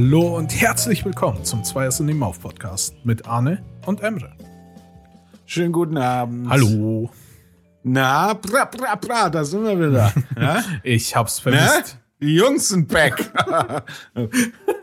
[0.00, 4.32] Hallo und herzlich willkommen zum Zweiers in die Mauf Podcast mit Arne und Emre.
[5.44, 6.48] Schönen guten Abend.
[6.48, 7.10] Hallo.
[7.82, 10.14] Na, bra, bra, bra, da sind wir wieder.
[10.40, 10.62] Ja?
[10.84, 11.50] Ich hab's Na?
[11.50, 11.98] vermisst.
[12.22, 13.28] Die Jungs sind back.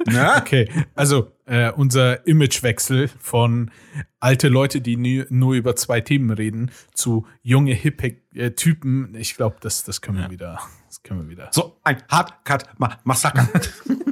[0.05, 0.37] Na?
[0.37, 3.71] Okay, also äh, unser Imagewechsel von
[4.20, 9.15] alte Leute, die nie, nur über zwei Themen reden, zu junge, hippe äh, Typen.
[9.15, 10.59] Ich glaube, das, das können wir wieder.
[10.87, 11.47] Das können wir wieder.
[11.53, 12.03] So ein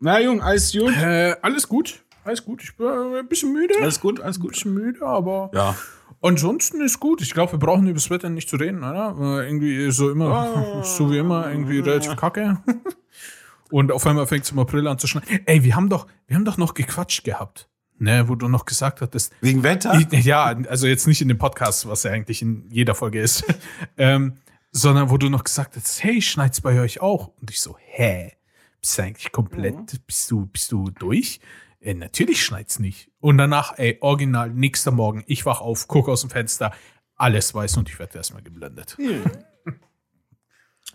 [0.00, 0.94] Na, Jung, alles gut?
[0.96, 2.04] Äh, alles gut.
[2.24, 2.62] Alles gut.
[2.62, 3.74] Ich bin äh, ein bisschen müde.
[3.80, 4.52] Alles gut, alles ein gut.
[4.52, 5.74] bisschen müde, aber Ja.
[6.22, 7.20] ansonsten ist gut.
[7.22, 9.18] Ich glaube, wir brauchen über das Wetter nicht zu reden, oder?
[9.18, 12.58] Weil irgendwie so immer, so wie immer, irgendwie relativ kacke.
[13.70, 15.26] Und auf einmal fängt es im April an zu schneien.
[15.46, 17.68] Ey, wir haben doch, wir haben doch noch gequatscht gehabt.
[17.96, 19.96] Ne, wo du noch gesagt hattest, Wegen Wetter?
[20.10, 23.44] ich, ja, also jetzt nicht in dem Podcast, was ja eigentlich in jeder Folge ist,
[23.96, 24.34] ähm,
[24.76, 27.28] sondern wo du noch gesagt hast, hey, schneit's bei euch auch?
[27.40, 28.32] Und ich so, hä?
[28.80, 31.40] Bist du eigentlich komplett, bist du, bist du durch?
[31.80, 33.10] Äh, natürlich schneit's nicht.
[33.20, 36.72] Und danach, ey, original, nächster Morgen, ich wach auf, guck aus dem Fenster,
[37.16, 38.96] alles weiß und ich werde erstmal geblendet.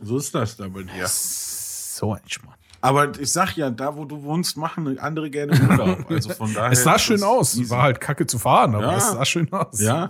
[0.02, 1.05] So ist das da bei dir.
[1.07, 2.55] So ein Schmarrn.
[2.80, 6.09] Aber ich sag ja, da wo du wohnst, machen andere gerne Urlaub.
[6.09, 6.72] Also von daher.
[6.72, 7.55] Es sah schön aus.
[7.57, 7.69] easy.
[7.69, 8.97] War halt kacke zu fahren, aber Ja.
[8.97, 9.81] es sah schön aus.
[9.81, 10.09] Ja.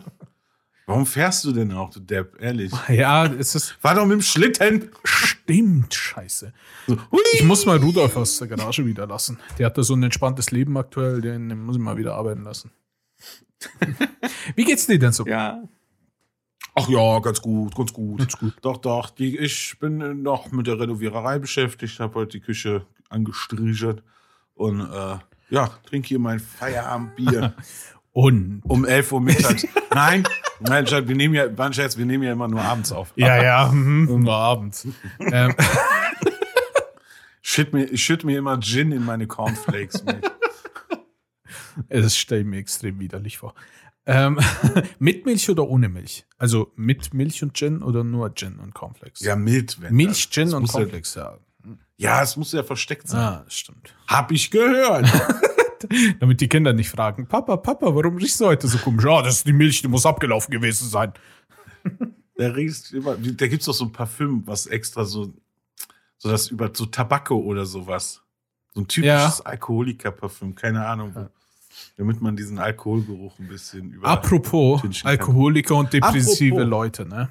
[0.90, 2.42] Warum fährst du denn auch, du Depp?
[2.42, 2.72] Ehrlich.
[2.90, 4.90] Ja, es ist, Fahr doch mit dem Schlitten.
[5.04, 6.52] stimmt, scheiße.
[7.36, 9.38] Ich muss mal Rudolf aus der Garage wieder lassen.
[9.59, 12.44] Der hat da so ein entspanntes Leben aktuell, den, den muss ich mal wieder arbeiten
[12.44, 12.72] lassen.
[14.56, 15.28] Wie geht's dir denn so?
[15.28, 15.62] Ja.
[16.73, 18.18] Ach ja, ganz gut, ganz gut.
[18.18, 18.56] Ganz gut.
[18.64, 19.12] Doch, doch.
[19.12, 24.02] Die, ich bin noch mit der Renoviererei beschäftigt, habe heute die Küche angestrichert
[24.56, 25.18] und äh,
[25.52, 27.53] ja, trinke hier mein Feierabendbier
[28.12, 28.62] Und.
[28.63, 29.68] um 11 Uhr mittags.
[29.94, 30.24] nein,
[30.62, 33.14] nein, Schatz, wir nehmen ja, mein Schatz, wir nehmen ja immer nur abends auf.
[33.16, 34.88] Ja, ja, mhm, nur abends.
[35.20, 35.53] ähm,
[37.42, 40.03] Schütt mir, ich schütte mir immer Gin in meine Cornflakes.
[41.90, 43.56] das stelle ich mir extrem widerlich vor.
[44.06, 44.40] Ähm,
[45.00, 46.25] mit Milch oder ohne Milch?
[46.38, 49.22] Also mit Milch und Gin oder nur Gin und Cornflakes?
[49.22, 49.81] ja, mit.
[49.81, 51.38] Wenn Milch, das- Gin das und Cornflakes, ja.
[51.98, 53.19] ja, es muss ja versteckt sein.
[53.19, 53.96] Ah, stimmt.
[54.08, 55.08] Hab ich gehört.
[56.19, 59.06] Damit die Kinder nicht fragen, Papa, Papa, warum riechst du heute so komisch?
[59.06, 61.13] Ja, das ist die Milch, die muss abgelaufen gewesen sein.
[62.38, 65.34] Der riecht immer, da gibt's doch so ein Parfüm, was extra so,
[66.18, 68.22] so das über so Tabacco oder sowas.
[68.73, 71.12] So ein typisches Alkoholiker-Parfüm, keine Ahnung.
[71.16, 71.29] wo-
[71.97, 74.07] Damit man diesen Alkoholgeruch ein bisschen über.
[74.07, 74.81] Apropos.
[75.03, 76.69] Alkoholiker und depressive Apropos.
[76.69, 77.29] Leute, ne?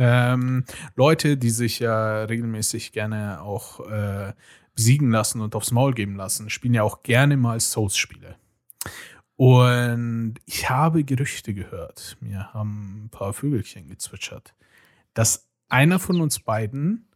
[0.00, 0.64] Ähm,
[0.96, 4.32] Leute, die sich ja regelmäßig gerne auch äh,
[4.78, 8.36] besiegen lassen und aufs Maul geben lassen, spielen ja auch gerne mal Souls-Spiele.
[9.34, 14.54] Und ich habe Gerüchte gehört, mir haben ein paar Vögelchen gezwitschert,
[15.14, 17.08] dass einer von uns beiden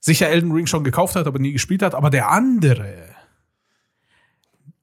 [0.00, 3.08] sicher Elden Ring schon gekauft hat, aber nie gespielt hat, aber der andere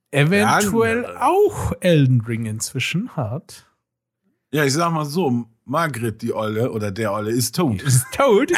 [0.10, 1.24] eventuell andere.
[1.24, 3.68] auch Elden Ring inzwischen hat.
[4.52, 7.84] Ja, ich sag mal so, Margret, die Olle, oder der Olle, ist tot.
[7.84, 8.52] Ist tot?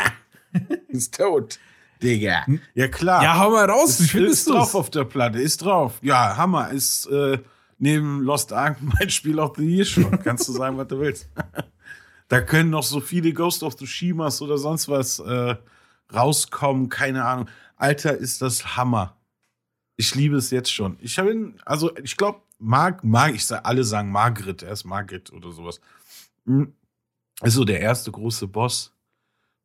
[0.87, 1.59] Ist tot.
[2.01, 2.45] Digga.
[2.73, 3.23] Ja, klar.
[3.23, 3.99] Ja, hau mal raus.
[3.99, 5.99] Wie ist, findest du drauf auf der Platte, ist drauf.
[6.01, 6.71] Ja, Hammer.
[6.71, 7.39] Ist äh,
[7.77, 10.11] neben Lost Ark mein Spiel of the Year schon.
[10.23, 11.29] Kannst du sagen, was du willst.
[12.27, 15.55] da können noch so viele Ghost of Tsushimas oder sonst was äh,
[16.13, 16.89] rauskommen.
[16.89, 17.49] Keine Ahnung.
[17.75, 19.17] Alter, ist das Hammer.
[19.97, 20.97] Ich liebe es jetzt schon.
[21.01, 24.85] Ich habe ihn, also ich glaube, Mark, Mark, ich sag, alle sagen Margret, er ist
[24.85, 25.81] Margret oder sowas.
[26.45, 26.73] Hm.
[27.41, 28.93] Ist so der erste große Boss.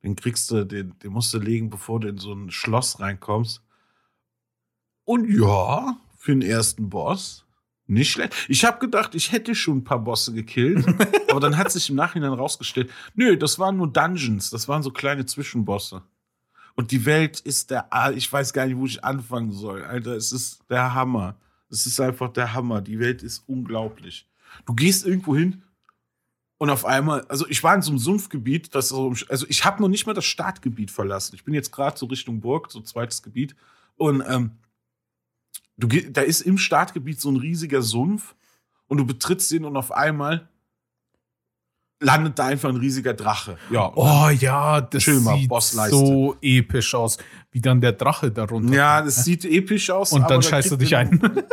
[0.07, 3.61] Den kriegst du, den, den musst du legen, bevor du in so ein Schloss reinkommst.
[5.05, 7.45] Und ja, für den ersten Boss
[7.89, 8.33] nicht schlecht.
[8.49, 10.87] Ich habe gedacht, ich hätte schon ein paar Bosse gekillt,
[11.29, 14.93] aber dann hat sich im Nachhinein rausgestellt, nö, das waren nur Dungeons, das waren so
[14.93, 16.03] kleine Zwischenbosse.
[16.77, 20.31] Und die Welt ist der, ich weiß gar nicht, wo ich anfangen soll, Alter, es
[20.31, 21.37] ist der Hammer.
[21.69, 22.81] Es ist einfach der Hammer.
[22.81, 24.29] Die Welt ist unglaublich.
[24.67, 25.65] Du gehst irgendwo hin
[26.59, 29.83] und auf einmal, also ich war in so einem Sumpfgebiet, das so, also ich habe
[29.83, 31.35] noch nicht mal das Startgebiet verlassen.
[31.35, 33.55] Ich bin jetzt gerade so Richtung Burg, so zweites Gebiet.
[33.97, 34.53] Und ähm,
[35.77, 38.35] du, da ist im Startgebiet so ein riesiger Sumpf
[38.89, 40.49] und du betrittst den und auf einmal
[42.01, 43.59] landet da einfach ein riesiger Drache.
[43.71, 43.93] Ja.
[43.95, 45.97] Oh ja, das Chill mal, sieht Bossleiste.
[45.97, 47.19] so episch aus,
[47.51, 48.75] wie dann der Drache darunter.
[48.75, 50.13] Ja, das sieht episch aus.
[50.13, 51.21] und dann da scheißt du dich ein.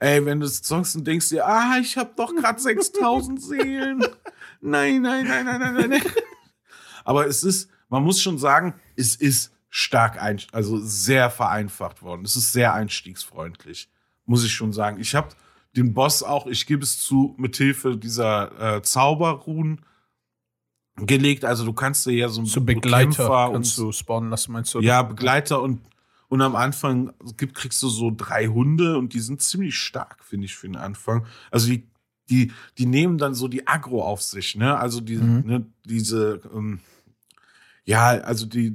[0.00, 4.04] Ey, wenn du es zockst und denkst dir, ah, ich hab doch gerade 6000 Seelen.
[4.60, 6.02] Nein, nein, nein, nein, nein, nein, nein.
[7.04, 12.24] Aber es ist, man muss schon sagen, es ist stark, ein, also sehr vereinfacht worden.
[12.24, 13.88] Es ist sehr einstiegsfreundlich,
[14.26, 14.98] muss ich schon sagen.
[14.98, 15.28] Ich habe
[15.76, 19.80] den Boss auch, ich gebe es zu, mit Hilfe dieser äh, Zauberruhen
[20.96, 21.44] gelegt.
[21.44, 24.74] Also du kannst dir ja so, So Begleiter Kämpfer kannst und, du spawnen lassen, meinst
[24.74, 24.80] du?
[24.80, 25.80] Ja, Begleiter und,
[26.28, 30.44] und am Anfang gibt, kriegst du so drei Hunde und die sind ziemlich stark, finde
[30.46, 31.26] ich, für den Anfang.
[31.50, 31.88] Also die,
[32.28, 34.76] die, die nehmen dann so die Agro auf sich, ne?
[34.78, 35.42] Also die, Mhm.
[35.46, 36.80] ne, diese, ähm,
[37.84, 38.72] ja, also die,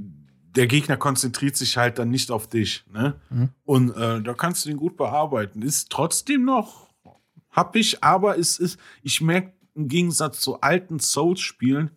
[0.56, 3.20] der Gegner konzentriert sich halt dann nicht auf dich, ne?
[3.30, 3.50] Mhm.
[3.64, 5.62] Und äh, da kannst du den gut bearbeiten.
[5.62, 6.92] Ist trotzdem noch
[7.52, 11.92] happig, aber es ist, ich merke im Gegensatz zu alten Souls-Spielen,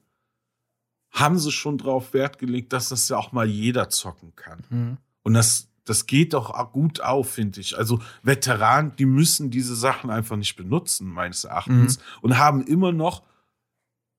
[1.11, 4.63] haben sie schon drauf Wert gelegt, dass das ja auch mal jeder zocken kann.
[4.69, 4.97] Mhm.
[5.27, 7.77] Und das, das geht doch gut auf, finde ich.
[7.77, 13.25] Also Veteranen, die müssen diese Sachen einfach nicht benutzen, meines Erachtens, und haben immer noch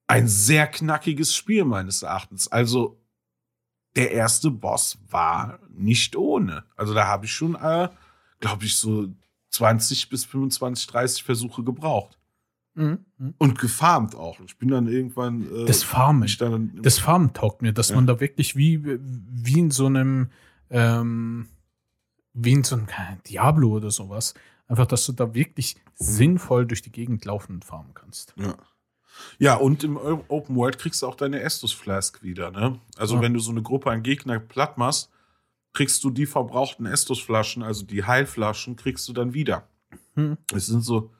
[0.07, 2.49] ein sehr knackiges Spiel, meines Erachtens.
[2.49, 2.99] Also
[3.95, 6.65] der erste Boss war nicht ohne.
[6.75, 7.87] Also da habe ich schon, äh,
[8.41, 9.07] glaube ich, so
[9.51, 12.17] 20 bis 25, 30 Versuche gebraucht.
[12.75, 13.05] Mhm.
[13.17, 13.33] Mhm.
[13.37, 14.41] Und gefarmt auch.
[14.41, 15.43] Ich bin dann irgendwann.
[15.55, 16.27] Äh, Das Farmen.
[16.83, 17.95] Das Farmen taugt mir, dass Ja.
[17.95, 20.29] man da wirklich wie, wie in so einem,
[20.69, 21.47] ähm,
[22.33, 22.87] wie in so einem
[23.27, 24.33] Diablo oder sowas,
[24.67, 28.33] einfach, dass du da wirklich sinnvoll durch die Gegend laufen und farmen kannst.
[28.37, 28.55] Ja.
[29.39, 32.79] Ja, und im Open World kriegst du auch deine Estus Flask wieder, ne?
[32.97, 33.21] Also, Ja.
[33.21, 35.09] wenn du so eine Gruppe an Gegner platt machst,
[35.73, 39.67] kriegst du die verbrauchten Estus Flaschen, also die Heilflaschen, kriegst du dann wieder.
[40.13, 40.37] Hm.
[40.53, 41.11] Es sind so,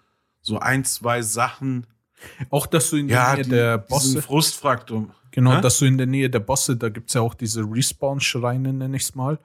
[0.41, 1.88] so ein, zwei Sachen.
[2.49, 5.11] Auch, dass du in Ja, die, der Bosse, Frustfraktum.
[5.31, 5.62] Genau, Hä?
[5.62, 8.97] dass du in der Nähe der Bosse, da gibt es ja auch diese Respawn-Schreine, nenne
[8.97, 9.39] ich es mal,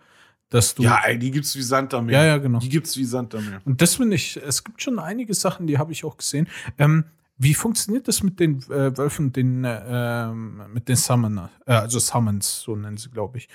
[0.49, 2.19] dass du, Ja, ey, die gibt's wie Sand am Meer.
[2.21, 2.59] ja, ja, genau.
[2.59, 3.61] Die gibt's wie Sand am Meer.
[3.65, 6.47] Und das finde ich, es gibt schon einige Sachen, die habe ich auch gesehen.
[6.79, 7.05] Ähm,
[7.39, 12.61] wie funktioniert das mit den äh, Wölfen, den, äh, mit den Summoner, äh, also Summons,
[12.61, 13.49] so nennen sie, glaube ich.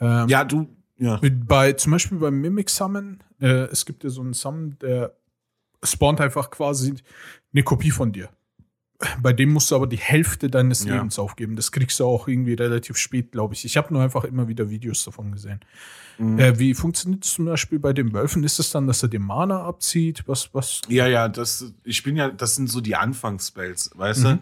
[0.00, 0.68] Ähm, Ja, du,
[0.98, 1.20] ja.
[1.46, 5.14] Bei, zum Beispiel beim Mimic Summon, äh, es gibt ja so einen Summon, der
[5.82, 6.94] spawnt einfach quasi
[7.52, 8.30] eine Kopie von dir.
[9.20, 10.94] Bei dem musst du aber die Hälfte deines Ja.
[10.94, 11.54] Lebens aufgeben.
[11.56, 13.64] Das kriegst du auch irgendwie relativ spät, glaube ich.
[13.64, 15.60] Ich habe nur einfach immer wieder Videos davon gesehen.
[16.18, 16.38] Mhm.
[16.38, 18.42] Äh, wie funktioniert es zum Beispiel bei den Wölfen?
[18.42, 20.22] Ist es dann, dass er den Mana abzieht?
[20.26, 20.80] Was, was?
[20.88, 24.24] Ja, ja, das, ich bin ja, das sind so die Anfangsspells, weißt Mhm.
[24.24, 24.38] du?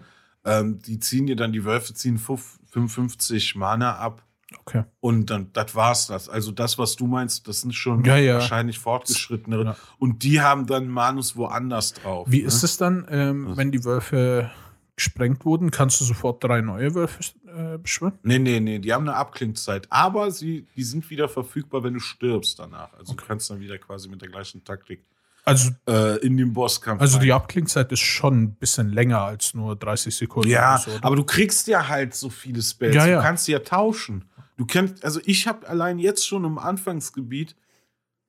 [0.47, 4.23] Ähm, die ziehen dir dann, die Wölfe ziehen fuf- 55 Mana ab
[4.61, 4.85] Okay.
[5.01, 6.29] und dann, das war's das.
[6.29, 8.35] Also das, was du meinst, das sind schon Ja, ja.
[8.35, 9.65] wahrscheinlich fortgeschrittenere.
[9.65, 9.77] Ja.
[9.99, 12.27] Und die haben dann Manus woanders drauf.
[12.31, 12.47] Wie ne?
[12.47, 14.51] ist es dann, ähm, Also- wenn die Wölfe
[14.97, 15.71] gesprengt wurden?
[15.71, 18.15] Kannst du sofort drei neue Wölfe äh, beschwören?
[18.23, 19.87] Nee, nee, nee, die haben eine Abklingzeit.
[19.91, 22.93] Aber sie, die sind wieder verfügbar, wenn du stirbst danach.
[22.99, 25.05] Also du kannst dann wieder quasi mit der gleichen Taktik
[25.45, 27.01] Also, äh, in den Bosskampf.
[27.01, 27.41] also die rein.
[27.41, 30.49] Abklingzeit ist schon ein bisschen länger als nur 30 Sekunden.
[30.49, 32.95] Ja, so, aber du kriegst ja halt so viele Spells.
[32.95, 33.17] Ja, ja.
[33.17, 34.25] Du kannst sie ja tauschen.
[34.57, 37.57] Du kennst, also ich habe allein jetzt schon im Anfangsgebiet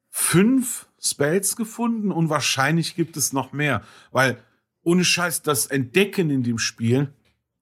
[0.09, 3.81] fünf Spells gefunden und wahrscheinlich gibt es noch mehr.
[4.11, 4.37] Weil
[4.81, 7.09] ohne Scheiß, das Entdecken in dem Spiel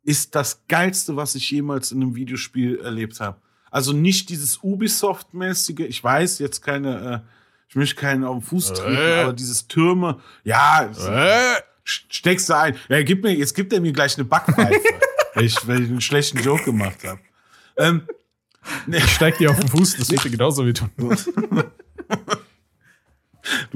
[0.03, 3.37] ist das Geilste, was ich jemals in einem Videospiel erlebt habe.
[3.71, 7.29] Also nicht dieses Ubisoft-mäßige, ich weiß jetzt keine, äh,
[7.69, 9.21] ich möchte keinen auf den Fuß treten, Äh.
[9.23, 12.75] aber dieses Türme, ja, Äh, steckst du ein.
[12.87, 14.79] Ja, gib mir, jetzt gibt er mir gleich eine Backpfeife,
[15.33, 17.19] weil, ich, weil ich einen schlechten Joke gemacht habe.
[17.77, 18.03] Ähm,
[18.87, 20.89] ich steig dir auf den Fuß, das dir genauso wehtun.
[20.97, 21.13] du,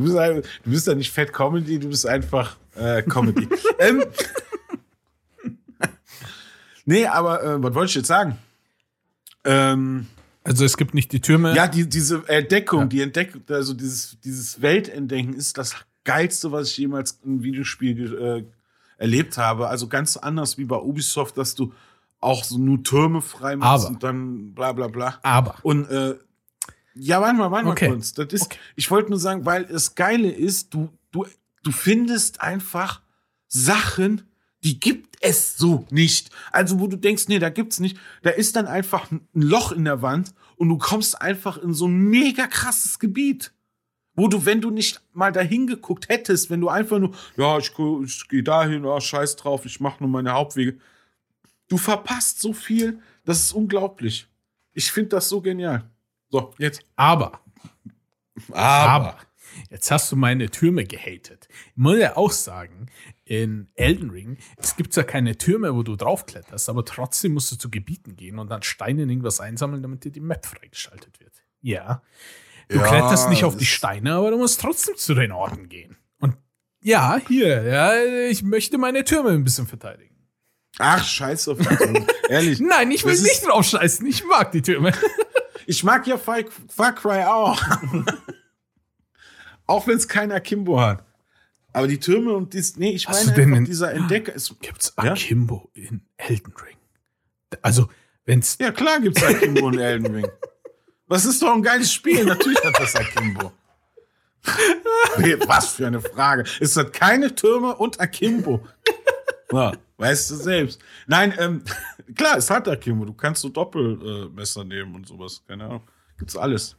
[0.03, 3.48] bist ein, du bist ja nicht Fat Comedy, du bist einfach äh, Comedy.
[3.79, 4.03] ähm,
[6.86, 8.38] nee, aber äh, was wollte ich jetzt sagen?
[9.44, 10.08] Ähm,
[10.44, 11.56] Also es gibt nicht die Türme.
[11.56, 12.86] ja, die, diese Entdeckung, Ja.
[12.86, 18.15] die Entdeckung, also dieses, dieses Weltentdecken ist das Geilste, was ich jemals in einem Videospiel
[18.15, 18.44] äh,
[18.98, 19.67] erlebt habe.
[19.67, 21.74] Also ganz anders wie bei Ubisoft, dass du
[22.20, 23.94] auch so nur Türme frei machst Aber.
[23.94, 25.20] und dann bla bla bla.
[25.24, 25.56] Aber.
[25.64, 26.16] Und äh,
[26.96, 27.90] ja, warte mal, warte mal Okay.
[27.90, 28.14] kurz.
[28.14, 28.58] Das ist, Okay.
[28.76, 31.26] Ich wollte nur sagen, weil das Geile ist, du, du,
[31.64, 33.02] du findest einfach
[33.48, 34.24] Sachen,
[34.64, 36.32] die gibt es so nicht.
[36.52, 37.98] Also, wo du denkst, nee, da gibt's nicht.
[38.24, 41.88] Da ist dann einfach ein Loch in der Wand und du kommst einfach in so
[41.88, 43.54] ein mega krasses Gebiet.
[44.16, 47.72] Wo du, wenn du nicht mal dahin geguckt hättest, wenn du einfach nur, ja, ich,
[48.04, 50.80] ich gehe dahin, oh, scheiß drauf, ich mache nur meine Hauptwege.
[51.68, 54.28] Du verpasst so viel, das ist unglaublich.
[54.74, 55.90] Ich finde das so genial.
[56.30, 56.82] So, jetzt.
[56.96, 57.42] Aber.
[58.52, 58.58] Aber.
[58.58, 59.18] Aber.
[59.70, 61.48] Jetzt hast du meine Türme gehatet.
[61.50, 62.88] Ich muss ja auch sagen,
[63.26, 67.56] in Elden Ring, es gibt zwar keine Türme, wo du draufkletterst, aber trotzdem musst du
[67.56, 71.34] zu Gebieten gehen und an Steinen irgendwas einsammeln, damit dir die Map freigeschaltet wird.
[71.62, 72.02] Ja.
[72.70, 75.98] Du Ja, kletterst nicht auf die Steine, aber du musst trotzdem zu den Orten gehen.
[76.20, 76.36] Und
[76.82, 80.17] ja, hier, ja, ich möchte meine Türme ein bisschen verteidigen.
[80.79, 82.05] Ach, scheiß auf die Türme.
[82.29, 82.60] Ehrlich.
[82.60, 84.05] Nein, ich will Das ist- nicht drauf scheißen.
[84.05, 84.91] Ich mag die Türme.
[85.69, 86.38] Ich mag ja Far,
[86.74, 87.62] Far Cry auch.
[89.67, 91.03] auch wenn es kein Akimbo hat.
[91.74, 92.77] Aber die Türme und dies.
[92.77, 94.57] Nee, ich Hast meine du denn in- dieser Entdecker ist.
[94.62, 95.12] Gibt's Ja?
[95.12, 96.77] Akimbo in Elden Ring?
[97.62, 97.89] Also,
[98.25, 98.57] wenn's.
[98.62, 100.27] Ja, klar gibt's Akimbo in Elden Ring.
[101.07, 102.24] Was ist doch ein geiles Spiel?
[102.24, 103.51] Natürlich hat das Akimbo.
[105.48, 106.46] Was für eine Frage.
[106.62, 108.65] Es hat keine Türme und Akimbo.
[109.51, 110.82] Ja, weißt du selbst.
[111.08, 111.63] Nein, ähm,
[112.16, 113.06] klar, es hat Akimbo.
[113.06, 115.44] Du kannst so Doppelmesser äh, nehmen und sowas.
[115.48, 115.82] Keine Ahnung.
[116.18, 116.77] Gibt's alles.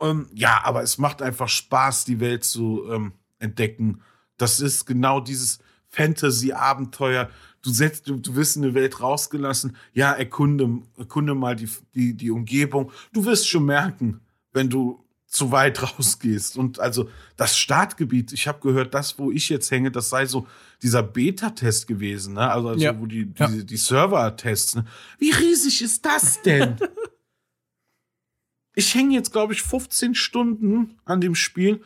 [0.00, 4.02] Ähm, ja, aber es macht einfach Spaß, die Welt zu ähm, entdecken.
[4.36, 5.58] Das ist genau dieses
[5.88, 7.30] Fantasy-Abenteuer.
[7.62, 9.76] Du setzt, du, du wirst in eine Welt rausgelassen.
[9.92, 12.92] Ja, erkunde, erkunde mal die, die, die Umgebung.
[13.12, 14.20] Du wirst schon merken,
[14.52, 16.56] wenn du zu weit rausgehst.
[16.56, 20.46] Und also das Startgebiet, ich habe gehört, das, wo ich jetzt hänge, das sei so
[20.82, 22.50] dieser Beta-Test gewesen, ne?
[22.50, 22.98] Also, also Ja.
[22.98, 23.48] wo die, die, Ja.
[23.48, 24.76] die Server-Tests.
[24.76, 24.84] Ne?
[25.18, 26.76] Wie riesig ist das denn?
[28.74, 31.84] ich hänge jetzt, glaube ich, 15 Stunden an dem Spiel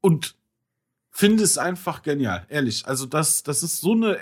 [0.00, 0.34] und
[1.10, 2.46] finde es einfach genial.
[2.48, 2.86] Ehrlich.
[2.86, 4.18] Also, das, das ist so eine,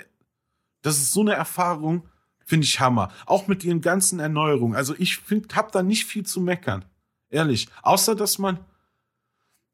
[0.81, 2.07] das ist so eine Erfahrung,
[2.43, 3.13] finde ich Hammer.
[3.25, 4.75] Auch mit ihren ganzen Erneuerungen.
[4.75, 6.83] Also, ich finde, hab da nicht viel zu meckern.
[7.29, 7.67] Ehrlich.
[7.81, 8.59] Außer, dass man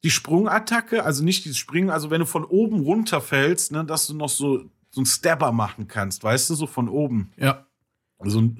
[0.04, 4.14] die Sprungattacke, also nicht dieses Springen, also wenn du von oben runterfällst, ne, dass du
[4.14, 7.32] noch so, so einen Stabber machen kannst, weißt du, so von oben.
[7.38, 7.66] Ja.
[8.20, 8.52] Also,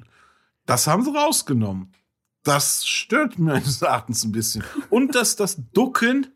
[0.64, 1.92] das haben sie rausgenommen.
[2.42, 4.64] Das stört meines Erachtens ein bisschen.
[4.90, 6.28] Und dass das Ducken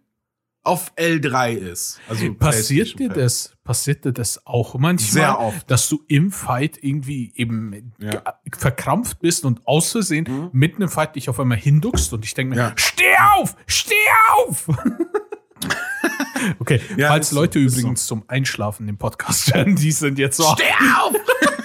[0.62, 2.00] auf L3 ist.
[2.09, 5.71] Also Passiert dir das, passiert dir das auch manchmal, Sehr oft.
[5.71, 8.23] dass du im Fight irgendwie eben Ja.
[8.57, 10.49] verkrampft bist und aus Versehen Mhm.
[10.52, 12.73] mitten im Fight dich auf einmal hinduckst und ich denke mir, Ja.
[12.76, 13.05] steh
[13.38, 13.95] auf, steh
[14.37, 14.69] auf!
[16.59, 20.37] okay, Ja, falls so, Leute ist übrigens zum Einschlafen den Podcast hören, die sind jetzt
[20.37, 20.64] so, Steh
[21.02, 21.14] auf!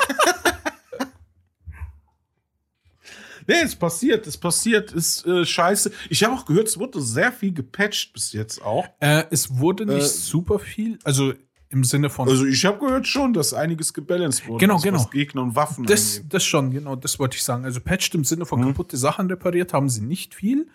[3.48, 5.92] nee, es passiert, es passiert, ist äh, scheiße.
[6.10, 8.86] Ich habe auch gehört, es wurde sehr viel gepatcht bis jetzt auch.
[9.00, 11.34] äh, es wurde nicht Äh, super viel, also
[11.70, 14.60] im Sinne von Also ich habe gehört schon, dass einiges gebalanced wurde.
[14.66, 15.04] Genau, genau.
[15.06, 16.34] Gegner und Waffen Das, angeht.
[16.34, 17.66] das schon, genau, das wollte ich sagen.
[17.66, 18.68] Also patched im Sinne von Mhm.
[18.68, 20.68] kaputte Sachen repariert haben sie nicht viel.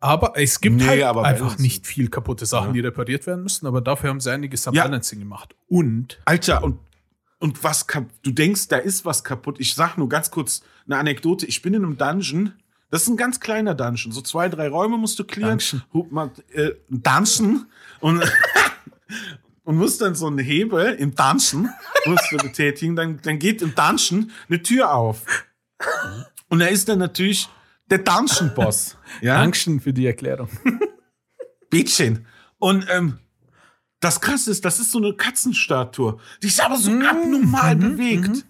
[0.00, 2.72] Aber es gibt Nee, halt aber einfach nicht viel kaputte Sachen, Ja.
[2.72, 3.66] die repariert werden müssen.
[3.66, 4.84] Aber dafür haben sie einiges am Ja.
[4.84, 5.54] Balancing gemacht.
[5.68, 6.78] Und Alter, und,
[7.38, 7.86] und was
[8.22, 9.56] du denkst, da ist was kaputt.
[9.60, 11.46] Ich sag nur ganz kurz eine Anekdote.
[11.46, 12.52] Ich bin in einem Dungeon.
[12.90, 14.12] Das ist ein ganz kleiner Dungeon.
[14.12, 15.58] So zwei, drei Räume musst du clearen.
[15.58, 15.82] Dungeon.
[15.92, 17.66] Hup, mal, äh, ein Dungeon.
[18.00, 18.22] Und,
[19.64, 21.70] und musst dann so einen Hebel im Dungeon
[22.06, 22.94] musst du betätigen.
[22.96, 25.22] Dann, dann geht im Dungeon eine Tür auf.
[26.48, 27.48] Und da ist dann natürlich
[27.90, 28.96] der Dungeon-Boss.
[29.20, 29.38] Ja?
[29.38, 30.48] Dankeschön für die Erklärung.
[31.70, 32.26] Bädchen.
[32.58, 33.18] Und ähm,
[34.00, 36.18] das krasse ist, das ist so eine Katzenstatue.
[36.42, 37.02] Die ist aber so Mhm.
[37.06, 38.46] abnormal bewegt.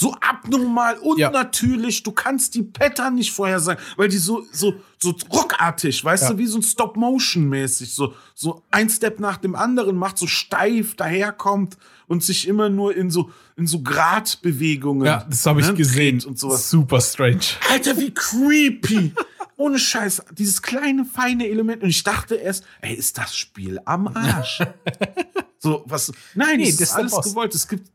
[0.00, 1.28] So abnormal, Ja.
[1.28, 2.02] unnatürlich.
[2.02, 6.30] Du kannst die Pattern nicht vorhersagen, weil die so, so, so ruckartig, weißt Ja.
[6.30, 10.94] du, wie so ein Stop-Motion-mäßig, so, so ein Step nach dem anderen macht, so steif
[10.96, 11.76] daherkommt
[12.06, 15.04] und sich immer nur in so, in so Gradbewegungen.
[15.04, 16.24] Ja, das habe ich ne, gesehen.
[16.24, 16.70] Und sowas.
[16.70, 17.40] Super strange.
[17.70, 19.12] Alter, wie creepy.
[19.58, 20.22] Ohne Scheiß.
[20.32, 21.82] Dieses kleine, feine Element.
[21.82, 24.62] Und ich dachte erst, ey, ist das Spiel am Arsch?
[25.58, 26.10] so, was?
[26.34, 27.54] Nein, Nee, das ist alles gewollt.
[27.54, 27.86] Es gibt.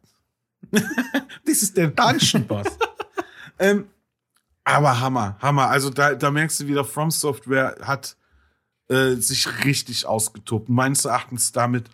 [1.45, 2.67] das ist der Dungeon Boss.
[3.59, 3.87] ähm,
[4.63, 5.69] aber Hammer, Hammer.
[5.69, 8.17] Also da, da merkst du wieder, From Software hat
[8.89, 10.69] äh, sich richtig ausgetobt.
[10.69, 11.85] Meines Erachtens damit.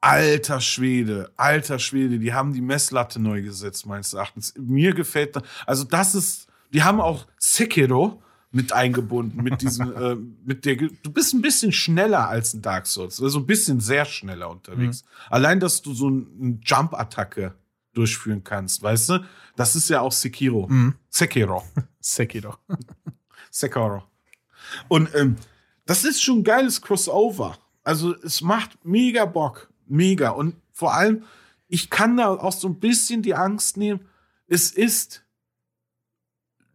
[0.00, 4.52] Alter Schwede, alter Schwede, die haben die Messlatte neu gesetzt, meines Erachtens.
[4.58, 5.34] Mir gefällt.
[5.64, 8.22] Also, das ist, die haben auch Sekiro
[8.54, 12.86] mit eingebunden, mit diesem, äh, mit der, du bist ein bisschen schneller als ein Dark
[12.86, 15.04] Souls, also ein bisschen sehr schneller unterwegs.
[15.28, 17.54] Allein, dass du so ein- eine Jump-Attacke
[17.92, 19.24] durchführen kannst, weißt du?
[19.56, 20.68] Das ist ja auch Sekiro.
[21.10, 21.62] Sekiro.
[22.00, 22.56] Sekiro.
[23.50, 24.02] Sekiro.
[24.88, 25.36] Und ähm,
[25.86, 27.58] das ist schon ein geiles Crossover.
[27.82, 29.70] Also es macht mega Bock.
[29.86, 30.30] Mega.
[30.30, 31.24] Und vor allem,
[31.68, 34.00] ich kann da auch so ein bisschen die Angst nehmen.
[34.46, 35.23] Es ist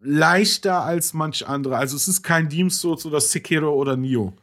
[0.01, 1.77] leichter als manch andere.
[1.77, 4.33] Also es ist kein Demon's Souls oder Sekiro oder Nio.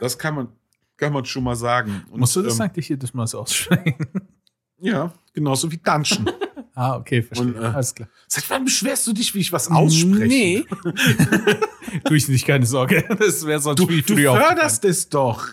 [0.00, 0.48] Das kann man,
[0.96, 2.04] kann man schon mal sagen.
[2.10, 3.96] Und, Musst du das ähm, eigentlich jedes Mal so aussprechen?
[4.80, 6.30] Ja, genauso wie Dungeon.
[6.76, 7.48] ah, okay, verstehe.
[7.48, 8.08] Und, äh, Alles klar.
[8.28, 10.28] Seit wann beschwerst du dich, wie ich was ausspreche?
[10.28, 10.64] Nee.
[12.04, 13.04] tu ich nicht, keine Sorge.
[13.18, 15.48] Das wäre sonst Du, wie du förderst es doch.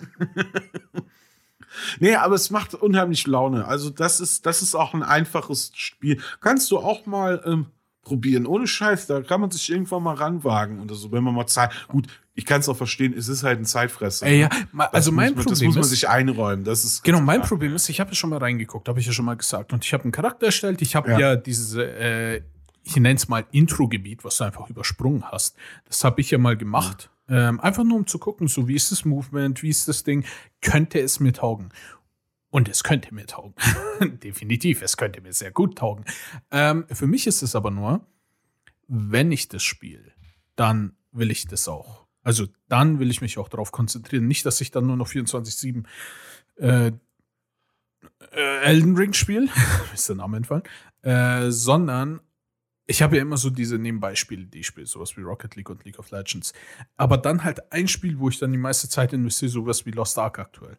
[2.00, 3.66] nee, aber es macht unheimlich Laune.
[3.66, 6.22] Also, das ist, das ist auch ein einfaches Spiel.
[6.40, 7.66] Kannst du auch mal ähm,
[8.06, 8.46] probieren.
[8.46, 11.72] Ohne Scheiß, da kann man sich irgendwann mal ranwagen oder so, wenn man mal Zeit.
[11.90, 14.26] Gut, ich kann es auch verstehen, es ist halt ein Zeitfresser.
[14.28, 16.64] Ey, ja, Das ma- also muss mein man, Problem Das muss man ist, sich einräumen.
[16.64, 17.50] Das ist Genau, mein klar.
[17.50, 19.74] Problem ist, ich habe ja schon mal reingeguckt, habe ich ja schon mal gesagt.
[19.74, 20.82] Und ich habe einen Charakter erstellt.
[20.82, 21.20] Ich habe Ja.
[21.20, 21.36] ja.
[21.36, 22.42] diese, äh,
[22.84, 25.56] ich nenne es mal Intro-Gebiet, was du einfach übersprungen hast.
[25.88, 27.10] Das habe ich ja mal gemacht.
[27.28, 30.24] Ähm, einfach nur um zu gucken, so wie ist das Movement, wie ist das Ding,
[30.62, 31.70] könnte es mir taugen.
[32.56, 33.54] Und es könnte mir taugen.
[34.24, 36.06] Definitiv, es könnte mir sehr gut taugen.
[36.52, 38.08] Ähm, für mich ist es aber nur,
[38.88, 40.14] wenn ich das spiele,
[40.56, 42.08] dann will ich das auch.
[42.24, 44.26] Also dann will ich mich auch darauf konzentrieren.
[44.26, 45.84] Nicht, dass ich dann nur noch 24-7
[46.56, 46.94] äh,
[48.32, 49.50] äh, Elden Ring spiele,
[49.94, 50.64] ist der Name entfallen,
[51.02, 52.22] äh, sondern
[52.88, 55.84] ich habe ja immer so diese Nebenbeispiele, die ich spiele, sowas wie Rocket League und
[55.86, 56.54] League of Legends.
[56.98, 60.18] Aber dann halt ein Spiel, wo ich dann die meiste Zeit investiere, sowas wie Lost
[60.20, 60.78] Ark aktuell.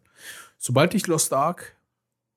[0.57, 1.75] Sobald ich Lost Ark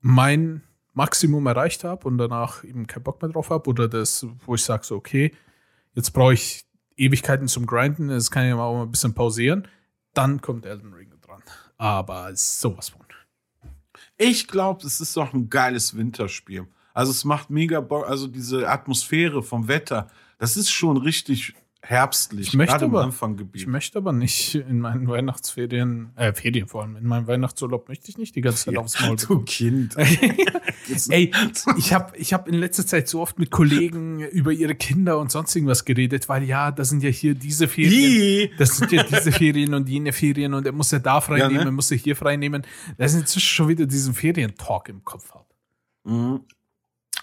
[0.00, 0.62] mein
[0.92, 4.64] Maximum erreicht habe und danach eben keinen Bock mehr drauf habe oder das, wo ich
[4.64, 5.32] sage so, okay,
[5.94, 6.64] jetzt brauche ich
[6.96, 9.68] Ewigkeiten zum Grinden, das kann ich auch mal ein bisschen pausieren,
[10.14, 11.42] dann kommt Elden Ring dran.
[11.76, 13.00] Aber sowas von.
[14.22, 16.66] Ich glaube, es ist doch ein geiles Winterspiel.
[17.00, 22.48] Also es macht mega Bock, also diese Atmosphäre vom Wetter, das ist schon richtig herbstlich,
[22.48, 23.62] Ich möchte gerade im aber- Anfanggebiet.
[23.62, 28.10] Ich möchte aber nicht in meinen Weihnachtsferien, äh, Ferien vor allem, in meinem Weihnachtsurlaub möchte
[28.10, 29.96] ich nicht die ganze Zeit aufs Maul du Kind.
[31.08, 31.30] Ey,
[31.78, 35.30] ich habe ich hab in letzter Zeit so oft mit Kollegen über ihre Kinder und
[35.30, 39.32] sonst irgendwas geredet, weil ja, da sind ja hier diese Ferien, das sind ja diese
[39.32, 41.68] Ferien und jene Ferien und er muss ja da frei Ja, nehmen, ne?
[41.70, 42.62] er muss ja hier frei nehmen.
[42.98, 45.46] Das ist inzwischen schon wieder diesen Ferientalk im Kopf habe.
[46.04, 46.40] Mhm.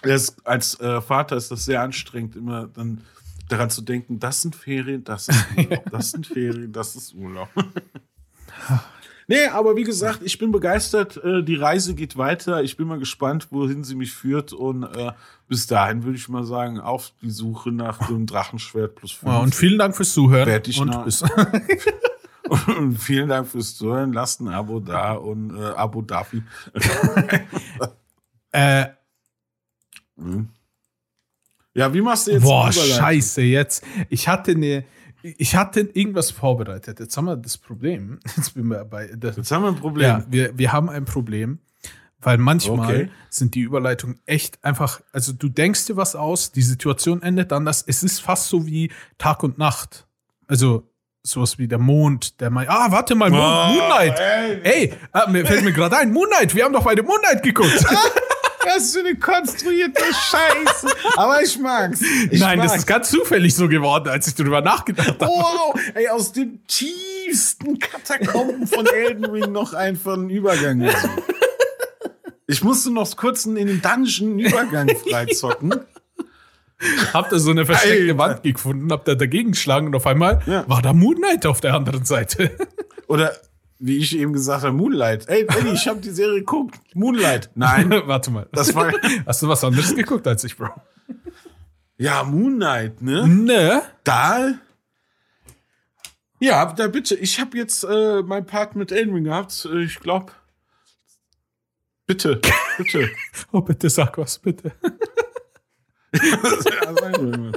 [0.02, 3.02] Das, als äh, Vater ist das sehr anstrengend, immer dann
[3.48, 7.48] daran zu denken, das sind Ferien, das ist Urlaub, das sind Ferien, das ist Urlaub.
[9.26, 11.16] nee, aber wie gesagt, ich bin begeistert.
[11.24, 12.62] Äh, die Reise geht weiter.
[12.62, 14.52] Ich bin mal gespannt, wohin sie mich führt.
[14.52, 15.12] Und äh,
[15.48, 19.32] bis dahin würde ich mal sagen, auf die Suche nach dem Drachenschwert plus fünf.
[19.32, 20.62] Ja, und vielen Dank fürs Zuhören.
[20.66, 21.24] Ich und bis,
[22.48, 24.12] Und vielen Dank fürs Zuhören.
[24.12, 26.42] Lasst ein Abo da und äh, Abo Daffy.
[28.52, 28.86] äh,
[30.18, 30.48] Mhm.
[31.74, 33.84] Ja, wie machst du jetzt boah, scheiße, jetzt.
[34.08, 34.84] Ich hatte eine,
[35.22, 36.98] ich hatte irgendwas vorbereitet.
[36.98, 38.18] Jetzt haben wir das Problem.
[38.36, 38.52] Jetzt
[38.90, 40.06] bei, das, Jetzt haben wir ein Problem.
[40.06, 41.58] Ja, wir, wir haben ein Problem,
[42.20, 43.10] weil manchmal Okay.
[43.30, 47.84] sind die Überleitungen echt einfach, also du denkst dir was aus, die Situation endet anders.
[47.86, 50.06] Es ist fast so wie Tag und Nacht.
[50.48, 50.88] Also
[51.22, 54.18] sowas wie der Mond, der mal, ah, warte mal, Moon, Oh, Moonlight.
[54.18, 54.60] ey.
[54.62, 57.84] Ey, ah, mir fällt mir gerade ein, Moonlight, wir haben doch beide Moonlight geguckt.
[58.64, 60.88] Was für eine konstruierte Scheiße.
[61.16, 62.00] Aber ich mag's.
[62.30, 62.78] Ich Nein, das mag's.
[62.80, 65.26] ist ganz zufällig so geworden, als ich darüber nachgedacht habe.
[65.26, 71.22] Wow, ey, aus den tiefsten Katakomben von Elden Ring noch einfach einen Übergang gesucht.
[72.46, 75.74] Ich musste noch kurz in den Dungeon Übergang freizocken.
[77.12, 78.18] Hab da so eine versteckte Alter.
[78.18, 80.64] Wand gefunden, hab da dagegen geschlagen und auf einmal Ja.
[80.68, 82.52] war da Moonlight auf der anderen Seite.
[83.08, 83.32] Oder
[83.78, 85.28] wie ich eben gesagt habe, Moonlight.
[85.28, 86.80] Ey, Eddie, ich habe die Serie geguckt.
[86.94, 87.50] Moonlight.
[87.54, 88.48] Nein, Warte mal.
[88.52, 88.92] das war
[89.26, 90.70] Hast du was anderes geguckt als ich, Bro?
[91.96, 93.26] ja Moonlight, ne?
[93.28, 93.82] Ne?
[94.04, 94.54] Da?
[96.40, 97.14] Ja, da bitte.
[97.16, 99.66] Ich habe jetzt äh, mein Part mit Ring gehabt.
[99.72, 100.32] Äh, Ich glaube.
[102.06, 102.40] Bitte,
[102.78, 103.10] bitte.
[103.52, 104.72] Oh, bitte sag was, bitte.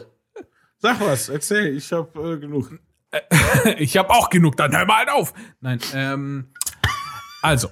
[0.80, 1.78] Sag was, erzähl.
[1.78, 2.78] Ich habe äh, genug.
[3.78, 5.34] Ich habe auch genug, dann hör mal halt auf.
[5.60, 6.52] Nein, ähm,
[7.42, 7.70] also.